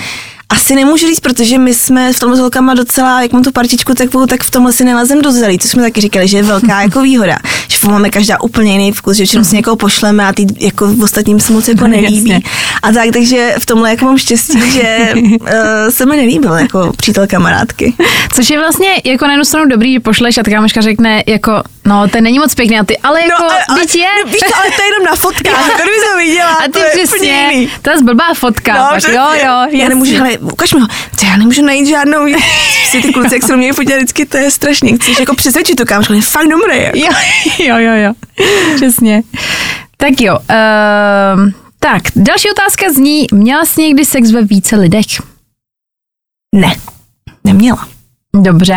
asi 0.49 0.75
nemůžu 0.75 1.07
říct, 1.07 1.19
protože 1.19 1.57
my 1.57 1.73
jsme 1.73 2.13
v 2.13 2.19
tomhle 2.19 2.37
s 2.37 2.39
holkama 2.39 2.73
docela, 2.73 3.21
jak 3.21 3.31
mám 3.33 3.43
tu 3.43 3.51
partičku 3.51 3.93
takovou, 3.93 4.25
tak 4.25 4.43
v 4.43 4.51
tomhle 4.51 4.73
si 4.73 4.83
nelezem 4.85 5.21
do 5.21 5.31
zelí, 5.31 5.59
co 5.59 5.67
jsme 5.67 5.81
taky 5.83 6.01
říkali, 6.01 6.27
že 6.27 6.37
je 6.37 6.43
velká 6.43 6.81
jako 6.81 7.01
výhoda, 7.01 7.37
že 7.67 7.87
máme 7.87 8.09
každá 8.09 8.41
úplně 8.41 8.71
jiný 8.71 8.91
vkus, 8.91 9.17
že 9.17 9.21
většinou 9.21 9.43
si 9.43 9.55
někoho 9.55 9.75
pošleme 9.75 10.25
a 10.27 10.33
ty 10.33 10.45
jako 10.59 10.87
v 10.87 11.03
ostatním 11.03 11.39
se 11.39 11.53
moc 11.53 11.67
jako 11.67 11.81
No, 11.81 11.87
nelíbí. 11.87 12.29
jasně. 12.29 12.41
A 12.83 12.91
tak, 12.91 13.09
takže 13.13 13.55
v 13.59 13.65
tomhle 13.65 13.89
jako 13.89 14.05
mám 14.05 14.17
štěstí, 14.17 14.71
že 14.71 15.13
uh, 15.15 15.37
se 15.89 16.05
mi 16.05 16.15
nelíbil 16.17 16.53
jako 16.53 16.91
přítel 16.97 17.27
kamarádky. 17.27 17.93
Což 18.33 18.49
je 18.49 18.59
vlastně 18.59 18.87
jako 19.05 19.25
na 19.25 19.31
jednu 19.31 19.45
stranu 19.45 19.65
dobrý, 19.69 19.93
že 19.93 19.99
pošleš 19.99 20.37
a 20.37 20.43
ta 20.43 20.51
kámoška 20.51 20.81
řekne 20.81 21.23
jako, 21.27 21.51
no 21.87 22.07
ten 22.07 22.23
není 22.23 22.39
moc 22.39 22.55
pěkný 22.55 22.79
a 22.79 22.83
ty, 22.83 22.97
ale 22.97 23.21
jako, 23.21 23.43
ale, 23.43 23.65
ale, 23.69 23.79
teď 23.79 23.95
je. 23.95 24.07
no, 24.25 24.31
víš, 24.31 24.41
ale 24.55 24.65
to 24.75 24.81
je 24.81 24.87
jenom 24.87 25.03
na 25.05 25.15
fotkách, 25.15 25.67
jako 25.67 25.81
kdyby 25.83 25.97
to 26.11 26.17
viděla, 26.17 26.53
A 26.59 26.63
ty 26.63 26.71
to 26.71 26.79
je 26.79 26.85
úplně 26.91 27.05
přesně, 27.05 27.47
jiný. 27.51 27.69
ta 27.81 27.97
zblbá 27.97 28.33
fotka, 28.33 28.73
No, 28.73 28.87
pak, 28.89 28.97
přesně. 28.97 29.15
jo, 29.17 29.23
jo, 29.33 29.37
já 29.39 29.63
jasně. 29.65 29.89
nemůžu, 29.89 30.15
hele, 30.15 30.37
ukaž 30.37 30.73
mi 30.73 30.79
ho. 30.79 30.87
Co, 31.17 31.25
já 31.25 31.37
nemůžu 31.37 31.61
najít 31.65 31.87
žádnou, 31.87 32.25
si 32.89 33.01
ty 33.01 33.13
kluci, 33.13 33.35
jak 33.35 33.43
se 33.43 33.57
mě 33.57 33.73
fotí 33.73 33.93
vždycky, 33.93 34.25
to 34.25 34.37
je 34.37 34.51
strašně. 34.51 34.95
Chceš 34.97 35.19
jako 35.19 35.35
přesvědčit 35.35 35.75
tu 35.75 35.85
kámošku, 35.85 36.13
je 36.13 36.21
fakt 36.21 36.47
dobrý. 36.47 36.77
Jako. 36.79 36.97
Jo, 36.97 37.11
jo, 37.59 37.77
jo, 37.77 37.93
jo, 37.95 38.13
přesně. 38.75 39.23
Tak 39.97 40.21
jo, 40.21 40.37
uh, 40.39 41.49
tak 41.79 42.01
další 42.15 42.51
otázka 42.51 42.85
zní, 42.93 43.27
měla 43.33 43.65
jsi 43.65 43.81
někdy 43.81 44.05
sex 44.05 44.31
ve 44.31 44.41
více 44.41 44.75
lidech? 44.75 45.05
Ne, 46.55 46.75
neměla. 47.43 47.87
Dobře. 48.35 48.75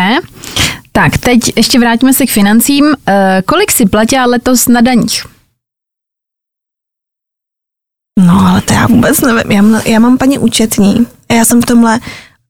Tak, 0.97 1.17
teď 1.17 1.39
ještě 1.55 1.79
vrátíme 1.79 2.13
se 2.13 2.25
k 2.25 2.29
financím. 2.29 2.85
Uh, 2.85 2.93
kolik 3.45 3.71
si 3.71 3.85
platila 3.85 4.25
letos 4.25 4.67
na 4.67 4.81
daních? 4.81 5.25
No, 8.19 8.47
ale 8.47 8.61
to 8.61 8.73
já 8.73 8.87
vůbec 8.87 9.21
nevím. 9.21 9.51
Já, 9.51 9.81
já 9.85 9.99
mám 9.99 10.17
paní 10.17 10.39
účetní 10.39 11.07
a 11.29 11.33
já 11.33 11.45
jsem 11.45 11.61
v 11.61 11.65
tomhle 11.65 11.99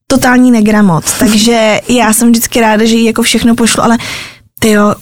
totální 0.06 0.50
negramot, 0.50 1.18
takže 1.18 1.80
já 1.88 2.12
jsem 2.12 2.28
vždycky 2.28 2.60
ráda, 2.60 2.84
že 2.84 2.94
jí 2.94 3.04
jako 3.04 3.22
všechno 3.22 3.54
pošlu, 3.54 3.82
ale 3.82 3.98
ty 4.60 4.70
jo, 4.70 4.94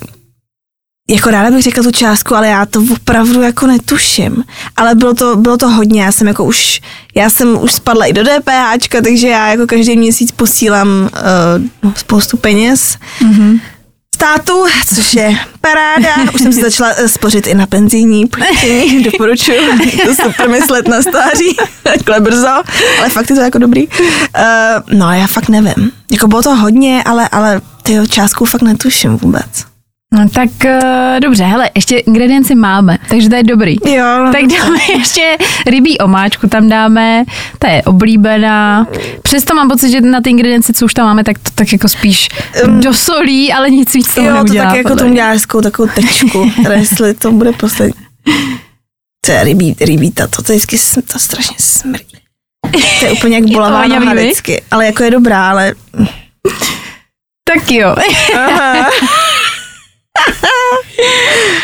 jako 1.10 1.30
ráda 1.30 1.50
bych 1.50 1.62
řekla 1.62 1.82
tu 1.82 1.90
částku, 1.90 2.34
ale 2.34 2.48
já 2.48 2.66
to 2.66 2.84
opravdu 2.92 3.42
jako 3.42 3.66
netuším. 3.66 4.44
Ale 4.76 4.94
bylo 4.94 5.14
to, 5.14 5.36
bylo 5.36 5.56
to 5.56 5.68
hodně, 5.70 6.02
já 6.02 6.12
jsem 6.12 6.26
jako 6.26 6.44
už, 6.44 6.80
já 7.14 7.30
jsem 7.30 7.62
už 7.62 7.72
spadla 7.72 8.06
i 8.06 8.12
do 8.12 8.22
DPHčka, 8.24 9.00
takže 9.02 9.28
já 9.28 9.48
jako 9.48 9.66
každý 9.66 9.96
měsíc 9.96 10.32
posílám 10.32 10.88
uh, 11.84 11.92
spoustu 11.94 12.36
peněz 12.36 12.96
Mm-hmm. 13.20 13.60
státu, 14.14 14.52
což 14.94 15.14
je 15.14 15.36
paráda. 15.60 16.32
Už 16.34 16.40
jsem 16.40 16.52
si 16.52 16.60
začala 16.60 16.90
eh, 16.96 17.08
spořit 17.08 17.46
i 17.46 17.54
na 17.54 17.66
penzijní 17.66 18.26
pojištění, 18.26 19.02
doporučuji. 19.10 19.58
To 20.06 20.14
super 20.22 20.48
myslet 20.48 20.88
na 20.88 21.02
stáří, 21.02 21.56
takhle 21.82 22.20
brzo, 22.20 22.62
ale 22.98 23.08
fakt 23.10 23.30
je 23.30 23.36
to 23.36 23.42
jako 23.42 23.58
dobrý. 23.58 23.86
Uh, 23.88 23.94
no 24.98 25.12
já 25.12 25.26
fakt 25.26 25.48
nevím. 25.48 25.90
Jako 26.12 26.28
bylo 26.28 26.42
to 26.42 26.54
hodně, 26.56 27.02
ale, 27.06 27.28
ale 27.28 27.60
ty 27.82 27.98
částku 28.08 28.44
fakt 28.44 28.62
netuším 28.62 29.16
vůbec. 29.16 29.75
No 30.16 30.28
tak 30.28 30.50
uh, 30.64 31.20
dobře, 31.20 31.44
hele, 31.44 31.70
ještě 31.74 31.98
ingredienci 31.98 32.54
máme, 32.54 32.98
takže 33.08 33.28
to 33.28 33.34
je 33.34 33.42
dobrý. 33.42 33.76
Jo, 33.86 34.04
no, 34.24 34.32
Tak 34.32 34.42
dáme 34.46 34.78
ještě 34.98 35.36
rybí 35.66 35.98
omáčku, 35.98 36.48
tam 36.48 36.68
dáme, 36.68 37.24
ta 37.58 37.68
je 37.68 37.82
oblíbená. 37.82 38.86
Přesto 39.22 39.54
mám 39.54 39.68
pocit, 39.68 39.90
že 39.90 40.00
na 40.00 40.20
ty 40.20 40.30
ingredience, 40.30 40.72
co 40.72 40.84
už 40.84 40.94
tam 40.94 41.06
máme, 41.06 41.24
tak 41.24 41.38
to 41.38 41.50
tak 41.54 41.72
jako 41.72 41.88
spíš 41.88 42.28
Um, 42.64 42.80
dosolí, 42.80 43.52
ale 43.52 43.70
nic 43.70 43.94
víc 43.94 44.14
toho 44.14 44.26
jo, 44.26 44.32
to 44.32 44.36
neudělá. 44.36 44.64
tak 44.66 44.76
jako 44.76 44.96
tomu 44.96 45.10
mě. 45.10 45.16
dělá 45.16 45.28
hezkou 45.30 45.60
takovou 45.60 45.88
tečku, 45.94 46.50
jestli 46.72 47.14
to 47.14 47.32
bude 47.32 47.52
poslední. 47.52 47.94
To 49.26 49.32
je 49.32 49.44
rybí, 49.44 49.76
rybí 49.80 50.10
ta, 50.10 50.26
to, 50.26 50.42
to 50.42 50.52
vždycky 50.52 50.76
to 51.12 51.18
strašně 51.18 51.56
smrdí. 51.58 52.18
To 53.00 53.06
je 53.06 53.12
úplně 53.12 53.36
jak 53.36 53.44
bolavá 53.52 53.86
noha 53.86 54.14
vždycky, 54.14 54.62
ale 54.70 54.86
jako 54.86 55.02
je 55.02 55.10
dobrá, 55.10 55.50
ale 55.50 55.74
Tak 57.54 57.70
jo, 57.70 57.96
Aha. 58.36 58.90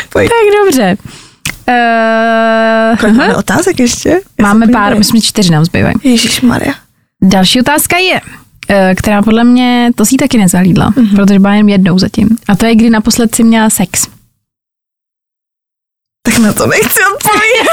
Pojď. 0.09 0.29
tak 0.29 0.37
dobře. 0.65 0.97
Uh, 1.67 2.97
Kolik 2.99 3.15
máme 3.15 3.35
otázek 3.35 3.79
ještě? 3.79 4.09
Já 4.09 4.45
máme 4.45 4.67
pár, 4.67 4.97
myslím, 4.97 5.21
že 5.21 5.27
čtyři 5.27 5.51
nám 5.51 5.65
zbývají. 5.65 5.95
Ježíš 6.03 6.41
Maria. 6.41 6.73
Další 7.21 7.59
otázka 7.61 7.97
je, 7.97 8.21
eh, 8.69 8.95
která 8.95 9.21
podle 9.21 9.43
mě, 9.43 9.91
to 9.95 10.05
si 10.05 10.15
taky 10.15 10.37
nezahlídla, 10.37 10.89
Mhm. 10.95 11.05
mm-hmm. 11.05 11.15
protože 11.15 11.39
byla 11.39 11.53
jen 11.53 11.69
jednou 11.69 11.99
zatím. 11.99 12.29
A 12.47 12.55
to 12.55 12.65
je, 12.65 12.75
kdy 12.75 12.89
naposled 12.89 13.35
si 13.35 13.43
měla 13.43 13.69
sex. 13.69 14.07
Tak 16.25 16.37
na 16.37 16.53
to 16.53 16.67
nechci 16.67 16.99
odpovědět. 17.15 17.67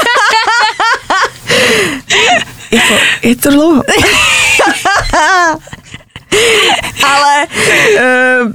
jako, 2.71 2.93
je 3.23 3.35
to 3.35 3.49
dlouho. 3.51 3.83
Ale 7.03 7.47
uh, 8.45 8.51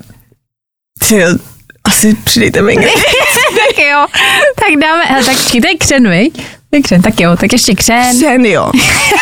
asi 1.86 2.14
přidejte 2.24 2.62
mi 2.62 2.76
tak 2.76 3.78
jo, 3.78 4.06
tak 4.54 4.80
dáme, 4.82 5.04
hele, 5.04 5.24
tak 5.24 5.36
to 5.36 5.68
je 5.68 5.76
křen, 5.78 6.10
viď? 6.10 6.36
To 6.70 6.76
je 6.76 6.82
křen, 6.82 7.02
tak 7.02 7.20
jo, 7.20 7.36
tak 7.36 7.52
ještě 7.52 7.74
křen. 7.74 8.14
Sen, 8.18 8.46
jo. 8.46 8.70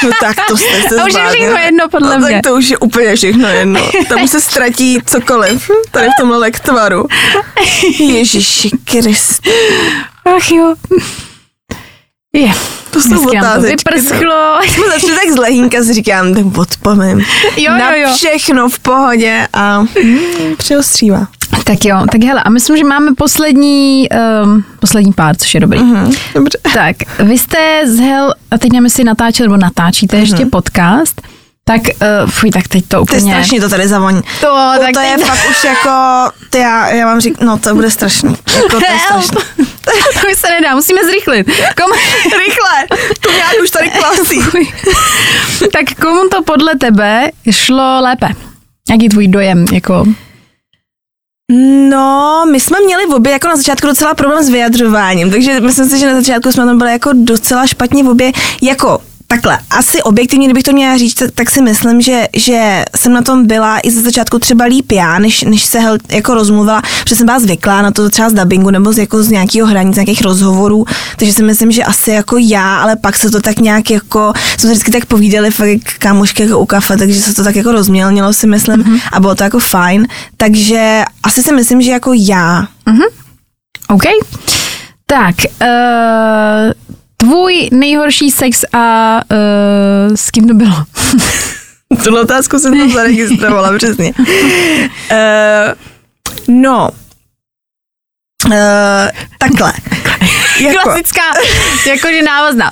No 0.03 0.11
tak 0.21 0.37
to 0.49 0.57
jste 0.57 0.83
se 0.89 0.89
To 0.97 1.07
už 1.07 1.15
je 1.15 1.29
všechno 1.31 1.59
jedno, 1.59 1.89
podle 1.89 2.19
no, 2.19 2.27
mě. 2.27 2.37
Tak 2.37 2.43
to 2.43 2.55
už 2.55 2.69
je 2.69 2.79
úplně 2.79 3.17
všechno 3.17 3.49
jedno. 3.49 3.91
Tam 4.09 4.29
se 4.29 4.41
ztratí 4.41 4.99
cokoliv. 5.07 5.71
Tady 5.91 6.07
v 6.07 6.21
tomhle 6.21 6.39
lektvaru. 6.39 7.07
Ježíši 7.99 8.71
Krist. 8.85 9.43
Ach 10.37 10.51
jo. 10.51 10.75
Je, 12.33 12.53
To 12.91 13.01
jsou 13.01 13.25
no. 13.35 13.61
vyprschlo. 13.61 14.59
Jsme 14.63 14.87
začali 14.87 15.15
tak 15.15 15.31
z 15.31 15.37
lehínka, 15.37 15.83
si 15.83 15.95
říkám, 15.95 16.35
tak 16.35 16.59
odpovím. 16.59 17.25
Jo, 17.57 17.73
Na 17.73 17.95
jo, 17.95 18.09
jo. 18.09 18.15
všechno 18.17 18.69
v 18.69 18.79
pohodě 18.79 19.47
a 19.53 19.79
hmm, 19.79 20.57
přiostřívá. 20.57 21.27
Tak 21.65 21.85
jo, 21.85 21.97
tak 22.13 22.23
hele, 22.25 22.43
a 22.43 22.51
myslím, 22.51 22.77
že 22.77 22.85
máme 22.85 23.15
poslední, 23.15 24.09
um, 24.45 24.65
poslední 24.81 25.13
pár, 25.13 25.37
což 25.37 25.55
je 25.55 25.61
dobrý. 25.61 25.79
Mhm, 25.79 26.13
dobře. 26.35 26.59
Tak, 26.75 26.97
vy 27.19 27.39
jste 27.39 27.81
z 27.87 27.99
Hel, 28.01 28.35
a 28.51 28.59
teď 28.59 28.73
nevím, 28.73 28.85
jestli 28.85 29.05
natáčel 29.05 29.47
nebo 29.47 29.57
natáčíte 29.57 30.17
ještě 30.17 30.47
podcast, 30.47 31.23
tak, 31.67 31.81
uh, 32.25 32.31
fuj, 32.31 32.51
tak 32.51 32.69
teď 32.69 32.85
to 32.85 32.89
To 32.89 32.97
je 32.97 33.01
úplně... 33.21 33.21
strašný 33.35 33.61
to 33.61 33.69
tady 33.69 33.89
zavoní. 33.89 34.23
To, 34.23 34.47
To, 34.47 34.81
tak 34.81 34.93
to 34.95 35.01
je 35.01 35.17
teď- 35.17 35.27
fakt 35.27 35.51
už 35.51 35.65
jako, 35.65 35.91
to 36.51 36.59
já, 36.59 36.89
já 36.89 37.07
vám 37.07 37.21
říkám, 37.21 37.47
no 37.47 37.59
to 37.59 37.75
bude 37.75 37.91
strašný. 37.91 38.37
Jako 38.57 38.69
to 38.69 38.77
je 38.93 38.99
strašný. 39.05 39.37
to 40.21 40.29
už 40.33 40.39
se 40.39 40.47
nedá, 40.61 40.75
musíme 40.75 41.01
zrychlit. 41.05 41.47
Komu... 41.77 41.95
Rychle, 42.25 42.99
to 43.21 43.31
nějak 43.33 43.53
už 43.63 43.71
tady 43.71 43.91
klasí. 43.91 44.41
Tak 45.73 45.95
komu 46.01 46.29
to 46.31 46.43
podle 46.43 46.73
tebe 46.81 47.31
šlo 47.51 48.01
lépe? 48.01 48.29
Jaký 48.91 49.09
tvůj 49.09 49.29
dojem? 49.29 49.65
Jako... 49.73 50.05
No, 51.89 52.45
my 52.51 52.61
jsme 52.61 52.81
měli 52.81 53.07
v 53.07 53.15
obě 53.15 53.33
jako 53.33 53.49
na 53.49 53.57
začátku 53.57 53.87
docela 53.87 54.15
problém 54.15 54.45
s 54.45 54.49
vyjadřováním, 54.49 55.31
takže 55.31 55.61
myslím 55.61 55.89
si, 55.89 55.99
že 55.99 56.07
na 56.07 56.15
začátku 56.15 56.53
jsme 56.53 56.65
tam 56.65 56.79
byli 56.79 56.93
jako 56.93 57.11
docela 57.15 57.67
špatně 57.67 58.05
v 58.05 58.09
obě, 58.09 58.33
jako 58.63 58.99
Takhle, 59.35 59.59
asi 59.71 60.03
objektivně, 60.03 60.47
kdybych 60.47 60.63
to 60.63 60.73
měla 60.73 60.97
říct, 60.97 61.23
tak, 61.35 61.51
si 61.51 61.63
myslím, 61.63 62.01
že, 62.01 62.27
že 62.37 62.85
jsem 62.97 63.13
na 63.13 63.23
tom 63.23 63.47
byla 63.47 63.79
i 63.83 63.91
ze 63.91 64.01
začátku 64.01 64.39
třeba 64.39 64.65
líp 64.65 64.93
já, 64.93 65.19
než, 65.19 65.43
než 65.43 65.65
se 65.65 65.79
hel, 65.79 65.99
jako 66.11 66.35
rozmluvila, 66.35 66.83
protože 67.03 67.17
jsem 67.17 67.27
byla 67.27 67.39
zvyklá 67.39 67.83
na 67.83 67.91
to 67.91 68.11
třeba 68.11 68.31
z 68.31 68.33
dubbingu 68.33 68.71
nebo 68.71 68.93
z, 68.93 68.99
jako 68.99 69.23
z 69.23 69.29
nějakého 69.29 69.69
hraní, 69.69 69.93
z 69.93 69.97
nějakých 69.97 70.23
rozhovorů, 70.23 70.85
takže 71.17 71.33
si 71.33 71.43
myslím, 71.43 71.73
že 71.73 71.85
asi 71.85 72.11
jako 72.11 72.37
já, 72.39 72.77
ale 72.77 72.97
pak 72.97 73.17
se 73.17 73.31
to 73.31 73.41
tak 73.41 73.59
nějak 73.59 73.91
jako, 73.91 74.33
jsme 74.59 74.71
vždycky 74.71 74.91
tak 74.91 75.07
povídali 75.07 75.51
fakt 75.51 75.99
kámošky 75.99 76.43
jako 76.43 76.59
u 76.59 76.67
kafe, 76.67 76.97
takže 76.97 77.21
se 77.23 77.35
to 77.35 77.45
tak 77.45 77.57
jako 77.57 77.73
rozmělnilo 77.73 78.33
si 78.33 78.47
myslím 78.47 78.83
mm-hmm. 78.83 79.01
a 79.13 79.21
bylo 79.21 79.35
to 79.35 79.45
jako 79.45 79.59
fajn, 79.59 80.07
takže 80.37 81.03
asi 81.23 81.43
si 81.43 81.53
myslím, 81.53 81.83
že 81.83 81.91
jako 81.91 82.13
já. 82.15 82.67
OK. 83.89 84.05
Tak, 85.07 85.35
uh, 85.63 86.95
tvůj 87.25 87.69
nejhorší 87.73 88.31
sex 88.31 88.65
a 88.73 89.21
uh, 89.31 90.15
s 90.15 90.31
kým 90.31 90.49
to 90.49 90.55
bylo? 90.55 90.85
Tuhle 92.05 92.21
otázku 92.21 92.59
jsem 92.59 92.79
tam 92.79 92.91
zaregistrovala, 92.91 93.73
přesně. 93.79 94.13
Uh, 94.19 95.75
no, 96.49 96.89
uh, 98.47 98.53
takhle. 99.39 99.73
Jako, 100.61 100.79
Klasická, 100.83 101.23
jakože 101.87 102.23
návazná. 102.23 102.71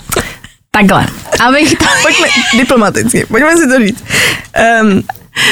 Takhle. 0.71 1.07
Abych 1.47 1.79
to... 1.79 1.85
pojďme 2.03 2.29
diplomaticky, 2.59 3.27
pojďme 3.27 3.57
si 3.57 3.69
to 3.69 3.79
říct. 3.79 4.05
Um, 4.83 5.03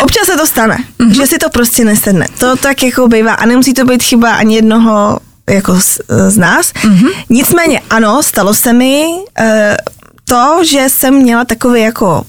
občas 0.02 0.26
se 0.26 0.36
to 0.36 0.46
stane, 0.46 0.76
mm-hmm. 0.76 1.10
že 1.10 1.26
si 1.26 1.38
to 1.38 1.50
prostě 1.50 1.84
nesedne. 1.84 2.26
To 2.38 2.56
tak 2.56 2.82
jako 2.82 3.08
bývá 3.08 3.34
a 3.34 3.46
nemusí 3.46 3.74
to 3.74 3.84
být 3.84 4.02
chyba 4.02 4.34
ani 4.34 4.56
jednoho 4.56 5.20
jako 5.50 5.80
z, 5.80 6.00
z 6.28 6.38
nás. 6.38 6.72
Mm-hmm. 6.72 7.10
Nicméně 7.28 7.80
ano, 7.90 8.22
stalo 8.22 8.54
se 8.54 8.72
mi 8.72 9.04
uh, 9.06 9.46
to, 10.24 10.64
že 10.64 10.84
jsem 10.88 11.14
měla 11.14 11.44
takový 11.44 11.80
jako 11.80 12.22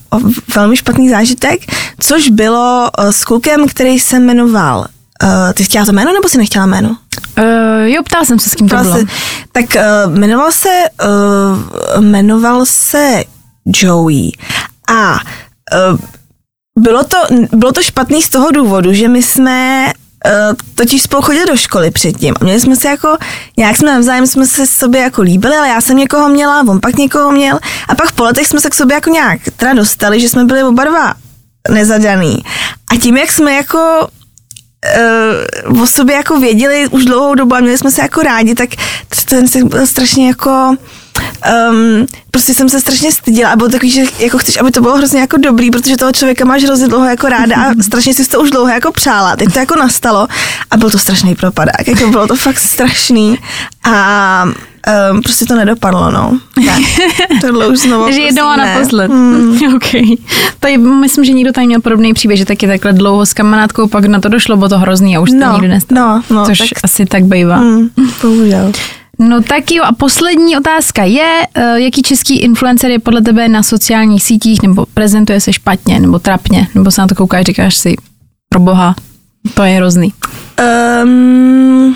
velmi 0.55 0.77
špatný 0.77 1.09
zážitek, 1.09 1.59
což 1.99 2.29
bylo 2.29 2.89
uh, 2.99 3.09
s 3.09 3.25
klukem, 3.25 3.67
který 3.67 3.99
se 3.99 4.19
jmenoval 4.19 4.87
Uh, 5.23 5.53
ty 5.53 5.63
chtěla 5.63 5.85
to 5.85 5.91
jméno, 5.91 6.13
nebo 6.13 6.29
si 6.29 6.37
nechtěla 6.37 6.65
jméno? 6.65 6.89
Uh, 7.37 7.83
jo, 7.83 8.03
ptala 8.03 8.25
jsem 8.25 8.39
se, 8.39 8.49
s 8.49 8.55
kým 8.55 8.69
to 8.69 8.75
bylo. 8.75 8.97
Se, 8.97 9.03
tak 9.51 9.65
uh, 9.75 10.17
jmenoval 10.17 10.51
se, 10.51 10.69
uh, 11.03 12.03
jmenoval 12.03 12.65
se 12.65 13.23
Joey 13.65 14.31
a 14.89 15.13
uh, 15.13 15.99
bylo 16.79 17.03
to, 17.03 17.17
bylo 17.51 17.71
to 17.71 17.83
špatný 17.83 18.21
z 18.21 18.29
toho 18.29 18.51
důvodu, 18.51 18.93
že 18.93 19.07
my 19.07 19.23
jsme 19.23 19.91
totiž 20.75 21.01
spolu 21.01 21.21
chodili 21.21 21.45
do 21.45 21.57
školy 21.57 21.91
předtím 21.91 22.33
a 22.41 22.43
měli 22.43 22.59
jsme 22.59 22.75
se 22.75 22.87
jako, 22.87 23.17
nějak 23.57 23.77
jsme 23.77 23.93
navzájem 23.93 24.27
jsme 24.27 24.45
se 24.45 24.67
sobě 24.67 25.01
jako 25.01 25.21
líbili, 25.21 25.55
ale 25.55 25.67
já 25.67 25.81
jsem 25.81 25.97
někoho 25.97 26.29
měla, 26.29 26.63
on 26.67 26.79
pak 26.81 26.95
někoho 26.95 27.31
měl 27.31 27.59
a 27.87 27.95
pak 27.95 28.11
po 28.11 28.23
letech 28.23 28.47
jsme 28.47 28.61
se 28.61 28.69
k 28.69 28.75
sobě 28.75 28.95
jako 28.95 29.09
nějak 29.09 29.39
teda 29.57 29.73
dostali, 29.73 30.19
že 30.19 30.29
jsme 30.29 30.45
byli 30.45 30.63
oba 30.63 30.83
dva 30.83 31.13
nezadaný. 31.69 32.43
A 32.91 32.97
tím, 32.97 33.17
jak 33.17 33.31
jsme 33.31 33.53
jako 33.53 34.07
uh, 35.67 35.81
o 35.81 35.87
sobě 35.87 36.15
jako 36.15 36.39
věděli 36.39 36.87
už 36.87 37.05
dlouhou 37.05 37.35
dobu 37.35 37.55
a 37.55 37.59
měli 37.59 37.77
jsme 37.77 37.91
se 37.91 38.01
jako 38.01 38.21
rádi, 38.21 38.55
tak 38.55 38.69
ten 39.29 39.47
se 39.47 39.63
byl 39.63 39.87
strašně 39.87 40.27
jako 40.27 40.75
um, 41.71 42.05
prostě 42.31 42.53
jsem 42.53 42.69
se 42.69 42.79
strašně 42.81 43.11
styděla 43.11 43.51
a 43.51 43.55
bylo 43.55 43.69
takový, 43.69 43.91
že 43.91 44.01
jako 44.19 44.37
chceš, 44.37 44.57
aby 44.59 44.71
to 44.71 44.81
bylo 44.81 44.97
hrozně 44.97 45.19
jako 45.19 45.37
dobrý, 45.37 45.71
protože 45.71 45.97
toho 45.97 46.11
člověka 46.11 46.45
máš 46.45 46.63
hrozně 46.63 46.87
dlouho 46.87 47.05
jako 47.05 47.29
ráda 47.29 47.55
a 47.55 47.73
strašně 47.83 48.13
si 48.13 48.29
to 48.29 48.41
už 48.41 48.49
dlouho 48.51 48.67
jako 48.69 48.91
přála. 48.91 49.35
Teď 49.35 49.53
to 49.53 49.59
jako 49.59 49.75
nastalo 49.75 50.27
a 50.71 50.77
byl 50.77 50.89
to 50.89 50.99
strašný 50.99 51.35
propadák, 51.35 51.87
jako 51.87 52.07
bylo 52.07 52.27
to 52.27 52.35
fakt 52.35 52.59
strašný 52.59 53.37
a 53.83 54.43
um, 55.11 55.21
prostě 55.21 55.45
to 55.45 55.55
nedopadlo, 55.55 56.11
no. 56.11 56.39
Tak, 56.55 56.79
tohle 57.41 57.67
už 57.67 57.79
znovu 57.79 58.05
Takže 58.05 58.21
jednou 58.21 58.43
a 58.45 58.55
ne. 58.55 58.65
naposled. 58.75 59.11
Hmm. 59.11 59.59
OK. 59.75 60.17
Tady 60.59 60.77
myslím, 60.77 61.25
že 61.25 61.33
někdo 61.33 61.51
tady 61.53 61.67
měl 61.67 61.81
podobný 61.81 62.13
příběh, 62.13 62.39
že 62.39 62.45
taky 62.45 62.67
takhle 62.67 62.93
dlouho 62.93 63.25
s 63.25 63.33
kamarádkou, 63.33 63.87
pak 63.87 64.05
na 64.05 64.19
to 64.19 64.29
došlo, 64.29 64.57
bylo 64.57 64.69
to 64.69 64.79
hrozný 64.79 65.17
a 65.17 65.19
už 65.19 65.29
to 65.29 65.35
No, 65.35 65.51
nikdy 65.53 65.67
nestalo. 65.67 66.01
no, 66.15 66.23
no, 66.29 66.45
Což 66.45 66.57
tak- 66.59 66.67
asi 66.83 67.05
tak 67.05 67.23
bývá. 67.25 67.55
Hmm, 67.55 67.89
bohužel. 68.21 68.71
No 69.21 69.41
tak 69.43 69.71
jo, 69.71 69.83
a 69.83 69.93
poslední 69.93 70.57
otázka 70.57 71.03
je, 71.03 71.47
eh, 71.55 71.79
jaký 71.79 72.01
český 72.01 72.39
influencer 72.39 72.91
je 72.91 72.99
podle 72.99 73.21
tebe 73.21 73.47
na 73.47 73.63
sociálních 73.63 74.23
sítích, 74.23 74.61
nebo 74.61 74.85
prezentuje 74.85 75.41
se 75.41 75.53
špatně, 75.53 75.99
nebo 75.99 76.19
trapně, 76.19 76.67
nebo 76.75 76.91
se 76.91 77.01
na 77.01 77.07
to 77.07 77.15
koukáš, 77.15 77.45
říkáš 77.45 77.77
si, 77.77 77.95
pro 78.49 78.59
boha, 78.59 78.95
to 79.53 79.63
je 79.63 79.75
hrozný. 79.75 80.13
Um, 81.03 81.95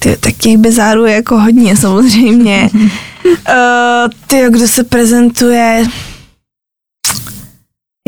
ty, 0.00 0.16
tak 0.16 0.34
těch 0.34 0.58
bizárů 0.58 1.04
je 1.04 1.14
jako 1.14 1.40
hodně 1.40 1.76
samozřejmě. 1.86 2.70
uh, 2.74 4.10
ty, 4.26 4.46
kdo 4.50 4.68
se 4.68 4.84
prezentuje, 4.84 5.84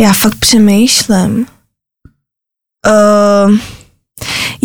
já 0.01 0.12
fakt 0.12 0.35
přemýšlím. 0.38 1.47
Uh, 2.87 3.59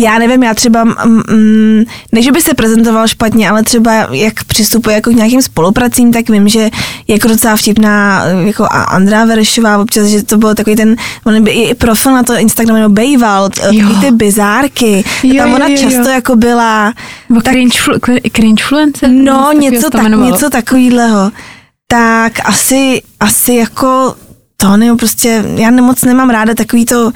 já 0.00 0.18
nevím, 0.18 0.42
já 0.42 0.54
třeba, 0.54 0.84
mm, 0.84 0.94
mm, 1.30 1.84
ne, 2.12 2.22
že 2.22 2.32
by 2.32 2.40
se 2.40 2.54
prezentoval 2.54 3.08
špatně, 3.08 3.50
ale 3.50 3.62
třeba 3.62 3.92
jak 4.10 4.44
přistupuje 4.44 4.94
jako 4.96 5.10
k 5.10 5.14
nějakým 5.14 5.42
spolupracím, 5.42 6.12
tak 6.12 6.30
vím, 6.30 6.48
že 6.48 6.60
je 6.60 6.70
jako 7.08 7.28
docela 7.28 7.56
vtipná 7.56 8.22
eh, 8.24 8.46
jako 8.46 8.64
a 8.64 8.82
Andrá 8.82 9.24
Verešová 9.24 9.78
občas, 9.78 10.06
že 10.06 10.22
to 10.22 10.36
byl 10.38 10.54
takový 10.54 10.76
ten, 10.76 10.96
on 11.24 11.44
by 11.44 11.50
i 11.50 11.74
profil 11.74 12.12
na 12.12 12.22
to 12.22 12.34
Instagram 12.36 12.76
nebo 12.76 12.88
Bejval, 12.88 13.44
Jo. 13.44 13.50
takový 13.88 14.00
ty 14.00 14.10
bizárky, 14.10 15.04
Jo, 15.22 15.36
tam 15.36 15.48
jo, 15.50 15.54
ona 15.56 15.66
jo, 15.66 15.76
jo. 15.80 15.90
často 15.90 16.08
jako 16.10 16.36
byla, 16.36 16.92
Nebo 17.28 17.40
cringe, 17.40 17.78
flu- 17.78 18.20
cringe 18.32 18.50
influencer? 18.50 19.10
no 19.10 19.52
Něco 19.52 19.90
tak, 19.90 20.08
něco 20.08 20.50
takového, 20.50 21.30
tak 21.88 22.32
asi, 22.44 23.02
asi 23.20 23.54
jako 23.54 24.14
to, 24.56 24.76
nebo 24.76 24.96
prostě, 24.96 25.44
já 25.56 25.70
nemoc 25.70 26.04
nemám 26.04 26.30
ráda 26.30 26.54
takový 26.54 26.84
to 26.84 27.10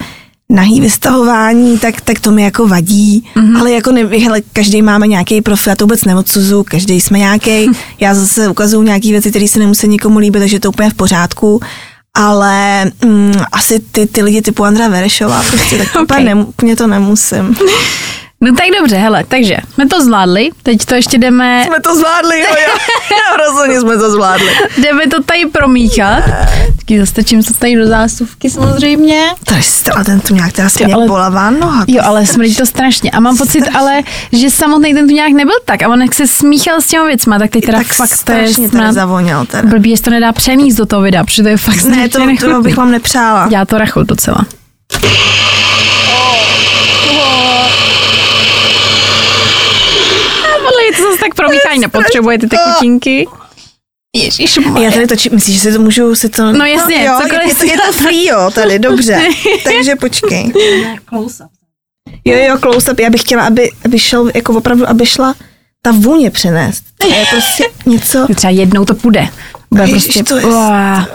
nahý 0.49 0.81
vystahování, 0.81 1.77
tak, 1.79 2.01
tak 2.01 2.19
to 2.19 2.31
mi 2.31 2.43
jako 2.43 2.67
vadí, 2.67 3.29
Mhm. 3.35 3.45
mm-hmm. 3.53 3.59
ale 3.59 3.71
jako 3.71 3.91
ne, 3.91 4.01
hele, 4.01 4.41
každý 4.53 4.81
máme 4.81 5.07
nějaký 5.07 5.41
profil, 5.41 5.71
já 5.71 5.75
to 5.75 5.83
vůbec 5.85 6.03
neodsuzu, 6.05 6.63
každý 6.63 7.01
jsme 7.01 7.19
nějaký, 7.19 7.65
já 7.99 8.13
zase 8.13 8.49
ukazuju 8.49 8.83
nějaké 8.83 9.07
věci, 9.07 9.29
které 9.29 9.47
se 9.47 9.59
nemusí 9.59 9.87
nikomu 9.87 10.19
líbit, 10.19 10.39
takže 10.39 10.55
je 10.55 10.59
to 10.59 10.69
úplně 10.69 10.89
v 10.89 10.93
pořádku, 10.93 11.61
ale 12.13 12.85
mm, 13.05 13.33
asi 13.51 13.79
ty, 13.79 14.05
ty 14.05 14.21
lidi 14.23 14.41
typu 14.41 14.63
Andra 14.65 14.87
Verešová, 14.87 15.43
prostě 15.51 15.77
tak 15.77 15.87
Ok. 15.95 16.01
úplně, 16.03 16.23
nem, 16.25 16.39
úplně 16.39 16.75
to 16.75 16.87
nemusím. 16.87 17.55
No 18.41 18.55
tak 18.55 18.65
dobře, 18.79 18.95
hele, 18.95 19.23
takže 19.27 19.57
jsme 19.73 19.87
to 19.87 20.03
zvládli, 20.03 20.49
teď 20.63 20.85
to 20.85 20.95
ještě 20.95 21.17
jdeme, 21.17 21.63
Jsme 21.67 21.79
to 21.79 21.95
zvládli, 21.95 22.39
jo, 22.39 22.45
jo. 22.67 22.73
rozhodně 23.47 23.79
jsme 23.81 23.97
to 23.97 24.11
zvládli. 24.11 24.49
jdeme 24.77 25.07
to 25.07 25.23
tady 25.23 25.45
promíchat. 25.45 26.23
Taky 26.77 26.99
zastačím 26.99 27.43
se 27.43 27.53
tady 27.53 27.75
do 27.75 27.87
zásuvky 27.87 28.49
samozřejmě. 28.49 29.21
Tady 29.43 29.63
stala 29.63 30.03
ten 30.03 30.19
tu 30.19 30.33
nějak, 30.33 30.51
teda 30.53 30.67
Jo, 30.79 30.85
mě 30.85 30.93
ale- 30.95 31.07
bolavá 31.07 31.49
noha. 31.49 31.85
Jo, 31.87 32.01
ale 32.05 32.25
smrdí 32.25 32.55
to 32.55 32.65
strašně. 32.65 33.11
A 33.11 33.19
mám 33.19 33.37
pocit 33.37 33.63
ale, 33.77 34.01
že 34.31 34.49
samotný 34.49 34.93
ten 34.93 35.07
tu 35.07 35.13
nějak 35.13 35.31
nebyl 35.31 35.55
tak. 35.65 35.83
A 35.83 35.87
on 35.89 36.01
jak 36.01 36.15
se 36.15 36.27
smíchal 36.27 36.81
s 36.81 36.87
těma 36.87 37.05
věcma, 37.05 37.39
tak 37.39 37.51
teď 37.51 37.65
teda 37.65 37.77
tak 37.77 37.87
fakt 37.87 38.09
to 38.09 38.13
je 38.13 38.17
strašně 38.17 38.55
tady 38.55 38.69
smrad. 38.69 38.93
zavoněl 38.93 39.45
teda. 39.45 39.67
Blbý, 39.69 39.95
že 39.95 40.01
to 40.01 40.09
nedá 40.09 40.31
přenést 40.31 40.75
do 40.75 40.85
toho 40.85 41.01
videa, 41.01 41.23
protože 41.23 41.43
to 41.43 41.49
je 41.49 41.57
fakt 41.57 41.75
Ne, 41.75 41.81
to, 41.81 41.85
strašně 41.87 42.09
to 42.09 42.25
nechutný. 42.25 42.63
bych 42.63 42.77
vám 42.77 42.91
nepřála. 42.91 43.47
Já 43.51 43.65
to 43.65 43.77
rachot 43.77 44.07
docela. 44.07 44.45
A 50.45 50.57
podle 50.65 50.81
mě 50.89 50.97
to 50.97 51.03
zase 51.11 51.14
tak 51.25 51.35
promíchání 51.35 51.79
nepotřebujete 51.79 52.47
ty 52.47 52.57
kutinky. 52.57 53.27
Ježíš 54.15 54.59
Já 54.81 54.91
tady 54.91 55.07
točím, 55.07 55.31
myslíš, 55.35 55.55
že 55.55 55.61
si 55.61 55.73
to 55.73 55.81
můžu 55.81 56.15
si 56.15 56.29
to... 56.29 56.51
No 56.51 56.65
jasně, 56.65 57.05
jo, 57.05 57.13
cokoliv 57.21 57.47
je, 57.47 57.55
to, 57.55 57.65
je 57.65 57.77
to 57.77 57.91
free, 57.93 58.25
jo, 58.25 58.51
tady, 58.53 58.79
dobře. 58.79 59.21
Takže 59.63 59.95
počkej. 59.95 60.53
Jo, 62.25 62.37
jo, 62.37 62.57
close 62.59 62.91
up, 62.91 62.99
já 62.99 63.09
bych 63.09 63.21
chtěla, 63.21 63.43
aby, 63.43 63.71
aby 63.85 63.99
šel, 63.99 64.31
jako 64.35 64.53
opravdu, 64.53 64.89
aby 64.89 65.05
šla 65.05 65.35
ta 65.81 65.91
vůně 65.91 66.31
přenést. 66.31 66.83
To 66.97 67.07
je 67.07 67.25
prostě 67.29 67.63
něco... 67.85 68.27
Třeba 68.35 68.51
jednou 68.51 68.85
to 68.85 68.95
půjde. 68.95 69.27
Bude 69.69 69.83
Ježiš, 69.83 70.03
prostě... 70.03 70.23
to 70.23 70.37
je 70.37 70.45
Uá. 70.45 71.07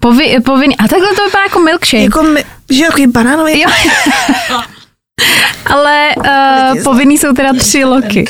Povi, 0.00 0.36
povinný. 0.44 0.76
A 0.76 0.88
takhle 0.88 1.08
to 1.16 1.24
vypadá 1.24 1.42
jako 1.42 1.58
milkshake. 1.58 2.02
Jako, 2.02 2.22
mi, 2.22 2.44
že 2.70 2.82
jo, 2.82 2.86
takový 2.86 3.06
banánový. 3.06 3.60
Jo. 3.60 3.70
Ale 5.66 6.08
uh, 6.16 6.82
povinný 6.82 7.18
jsou 7.18 7.32
teda 7.32 7.52
tři 7.58 7.84
loky. 7.84 8.24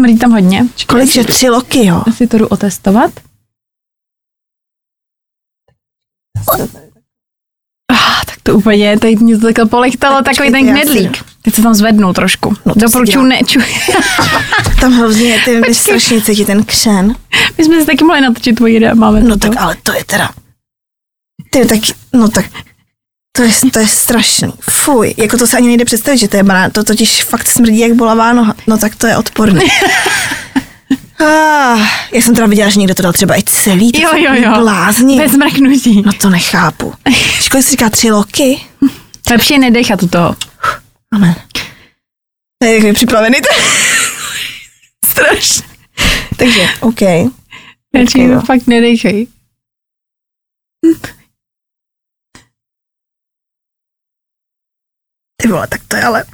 Mlí 0.00 0.18
tam 0.18 0.30
hodně. 0.32 0.64
Kolik, 0.88 1.10
že 1.10 1.24
tři 1.24 1.48
loky, 1.48 1.86
jo? 1.86 2.02
Asi 2.08 2.26
to 2.26 2.38
jdu 2.38 2.46
otestovat. 2.46 3.10
Ah, 7.92 8.24
tak 8.26 8.36
to 8.42 8.54
úplně, 8.56 8.98
teď 8.98 9.18
mě 9.18 9.38
to 9.38 9.46
takhle 9.46 9.66
polechtalo, 9.66 10.22
Tak 10.22 10.36
takový 10.36 10.52
ten 10.52 10.64
si- 10.66 10.70
knedlík. 10.72 11.24
Teď 11.42 11.54
se 11.54 11.62
tam 11.62 11.74
zvednul 11.74 12.12
trošku. 12.14 12.54
No 12.64 12.74
Doporučuji 12.76 13.12
dělá. 13.12 13.24
neču. 13.40 13.60
Tam 14.80 14.92
hrozně 14.92 15.24
je 15.28 15.40
ten 15.44 15.60
mi 15.60 15.74
strašně 15.74 16.22
cítí 16.22 16.44
ten 16.44 16.64
křen. 16.64 17.16
My 17.58 17.64
jsme 17.64 17.80
si 17.80 17.86
taky 17.86 18.04
mohli 18.04 18.20
natočit 18.20 18.56
tvoji 18.56 18.76
idea, 18.76 18.94
máme 18.94 19.20
No 19.20 19.38
to. 19.38 19.48
tak 19.48 19.60
ale 19.60 19.76
to 19.82 19.92
je 19.92 20.04
teda... 20.04 20.30
Ty 21.50 21.66
tak, 21.66 21.78
no 22.12 22.28
tak... 22.28 22.44
To 23.36 23.42
je, 23.42 23.52
to 23.72 23.78
je 23.78 23.86
strašný. 23.86 24.52
Fuj, 24.70 25.14
jako 25.16 25.38
to 25.38 25.46
se 25.46 25.56
ani 25.56 25.66
nejde 25.66 25.84
představit, 25.84 26.18
že 26.18 26.28
to 26.28 26.36
je 26.36 26.42
banán. 26.42 26.70
To 26.70 26.84
totiž 26.84 27.24
fakt 27.24 27.48
smrdí 27.50 27.78
jak 27.78 27.92
bolavá 27.94 28.32
noha. 28.32 28.54
No 28.66 28.78
tak 28.78 28.94
to 28.96 29.06
je 29.06 29.16
odporný. 29.16 29.60
Ah, 31.20 31.78
já 32.12 32.20
jsem 32.22 32.34
teda 32.34 32.46
viděla, 32.46 32.70
že 32.70 32.78
někdo 32.78 32.94
to 32.94 33.02
dal 33.02 33.12
třeba 33.12 33.38
i 33.38 33.42
celý. 33.42 33.92
to 33.92 34.00
Jo, 34.00 34.10
jo, 34.16 34.34
jo. 34.34 34.54
Blázni. 34.60 35.16
Bez 35.18 35.32
mrknutí. 35.32 36.02
No 36.06 36.12
to 36.12 36.30
nechápu. 36.30 36.94
Škoda 37.42 37.62
se 37.62 37.70
říká 37.70 37.90
tři 37.90 38.10
loky. 38.10 38.60
Lepší 39.30 39.52
je 39.54 39.58
nedechat 39.58 40.02
u 40.02 40.08
toho. 40.08 40.36
Amen. 41.12 41.34
To 42.58 42.68
je 42.68 42.92
připravený. 42.94 43.36
To... 43.40 43.62
Strašně. 45.10 45.62
Takže, 46.36 46.68
OK. 46.80 47.00
Radši 47.94 48.20
Jo. 48.20 48.40
to 48.40 48.46
fakt 48.46 48.66
nedechej. 48.66 49.26
Vole, 55.54 55.66
tak 55.66 55.80
to 55.88 55.96
je 55.96 56.02
ale... 56.02 56.24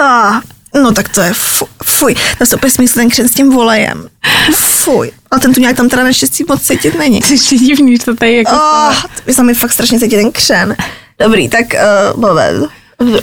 Ah, 0.00 0.40
no 0.74 0.92
tak 0.92 1.08
to 1.08 1.20
je 1.20 1.32
fu, 1.34 1.68
fuj. 1.84 2.14
To 2.38 2.46
se 2.46 2.56
opět 2.56 2.70
smysl 2.70 2.94
ten 2.94 3.10
křen 3.10 3.28
s 3.28 3.34
tím 3.34 3.50
volejem. 3.50 4.08
Fuj. 4.54 5.12
Ale 5.30 5.40
ten 5.40 5.54
tu 5.54 5.60
nějak 5.60 5.76
tam 5.76 5.88
teda 5.88 6.04
naštěstí 6.04 6.44
moc 6.48 6.62
cítit 6.62 6.98
není. 6.98 7.20
Ty 7.20 7.38
jsi 7.38 7.58
divný, 7.58 7.96
že 7.96 8.04
to 8.04 8.16
tady 8.16 8.36
jako... 8.36 8.52
Oh, 8.52 9.02
to 9.24 9.32
se 9.32 9.42
mi 9.42 9.54
fakt 9.54 9.72
strašně 9.72 10.00
cítit 10.00 10.16
ten 10.16 10.32
křen. 10.32 10.76
Dobrý, 11.18 11.48
tak 11.48 11.66
uh, 11.74 12.20
moment. 12.20 12.70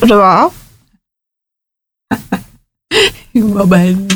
Dva. 0.05 0.49
Moment. 3.33 4.13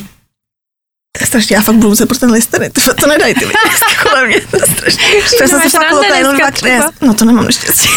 To 1.17 1.23
je 1.23 1.27
strašně, 1.27 1.55
já 1.55 1.61
fakt 1.61 1.75
budu 1.75 1.89
muset 1.89 2.05
pro 2.05 2.17
ten 2.17 2.31
listeny. 2.31 2.69
To, 2.69 2.93
to 2.93 3.07
nedají 3.07 3.33
ty 3.33 3.45
kolem 4.03 4.27
mě. 4.27 4.41
To 4.41 4.57
je 4.57 4.75
strašně. 4.75 5.03
To 5.41 5.47
jsem 5.47 5.61
si 5.61 5.69
fakt 5.69 5.91
loka 5.91 6.15
jenom 6.15 6.37
dvakrát. 6.37 6.93
No 7.01 7.13
to 7.13 7.25
nemám 7.25 7.45
naštěstí. 7.45 7.89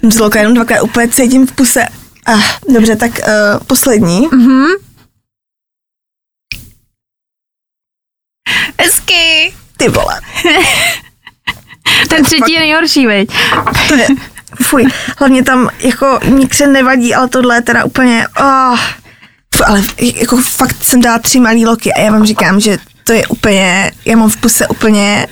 Jsem 0.00 0.12
si 0.12 0.18
loka 0.18 0.38
jenom 0.38 0.54
dvakrát 0.54 0.82
úplně 0.82 1.08
cítím 1.08 1.46
v 1.46 1.52
puse. 1.52 1.84
Ah, 2.26 2.42
dobře, 2.74 2.96
tak 2.96 3.10
uh, 3.18 3.64
poslední. 3.66 4.28
Mhm. 4.32 4.66
Hezky. 8.80 9.54
Ty 9.76 9.88
vole. 9.88 10.20
Ten 12.08 12.24
třetí 12.24 12.52
je 12.52 12.60
nejhorší, 12.60 13.06
veď? 13.06 13.28
To 13.88 13.94
je, 13.94 14.06
fuj, 14.62 14.86
hlavně 15.18 15.44
tam 15.44 15.70
jako 15.78 16.20
nikře 16.24 16.66
nevadí, 16.66 17.14
ale 17.14 17.28
tohle 17.28 17.56
je 17.56 17.62
teda 17.62 17.84
úplně, 17.84 18.26
oh, 18.40 18.80
ale 19.66 19.82
jako 20.00 20.36
fakt 20.36 20.84
jsem 20.84 21.00
dala 21.00 21.18
tři 21.18 21.40
malý 21.40 21.66
loky 21.66 21.92
a 21.92 22.00
já 22.00 22.12
vám 22.12 22.26
říkám, 22.26 22.60
že 22.60 22.78
to 23.04 23.12
je 23.12 23.26
úplně, 23.26 23.92
já 24.04 24.16
mám 24.16 24.30
v 24.30 24.36
puse 24.36 24.68
úplně, 24.68 25.26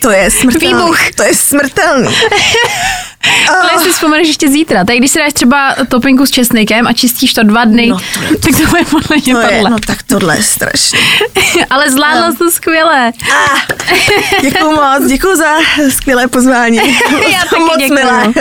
to 0.00 0.10
je 0.10 0.30
smrtelný. 0.30 0.74
Výbuch. 0.74 1.10
To 1.14 1.22
je 1.22 1.34
smrtelný. 1.34 2.14
Ale 3.48 3.70
jestli 3.72 3.92
vzpomeneš 3.92 4.28
ještě 4.28 4.48
zítra, 4.48 4.84
tak 4.84 4.96
když 4.96 5.10
si 5.10 5.18
dáš 5.18 5.32
třeba 5.32 5.74
topinku 5.88 6.26
s 6.26 6.30
česnekem 6.30 6.86
a 6.86 6.92
čistíš 6.92 7.34
to 7.34 7.42
dva 7.42 7.64
dny, 7.64 7.86
No 7.86 7.96
to 8.14 8.22
je- 8.22 8.36
tak 8.38 8.56
to 8.60 8.66
bude 8.68 8.84
podle 8.84 9.16
mě 9.24 9.34
To 9.34 9.40
je, 9.40 9.62
no 9.70 9.76
tak 9.86 10.02
tohle 10.02 10.36
je 10.36 10.42
strašné. 10.42 10.98
Ale 11.70 11.90
zvládla 11.90 12.32
jsi 12.32 12.38
to 12.38 12.50
skvěle. 12.50 13.12
Ah, 13.32 13.58
děkuju 14.40 14.70
moc, 14.70 15.06
děkuju 15.08 15.36
za 15.36 15.54
skvělé 15.90 16.28
pozvání. 16.28 16.76
Já 17.32 17.38
taky 17.50 17.60
moc 17.62 17.76
děkuju. 17.78 17.94
milé. 17.98 18.32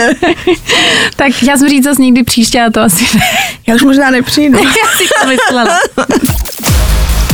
Tak 1.15 1.43
já 1.43 1.57
jsem 1.57 1.69
říct 1.69 1.83
zase 1.83 2.01
někdy 2.01 2.23
příště 2.23 2.61
a 2.61 2.69
to 2.71 2.81
asi 2.81 3.17
ne. 3.17 3.21
Já 3.67 3.75
už 3.75 3.81
možná 3.83 4.09
nepřijdu. 4.09 4.57
Já 4.59 4.97
si 4.97 5.03
to 5.21 5.27
myslela. 5.27 5.79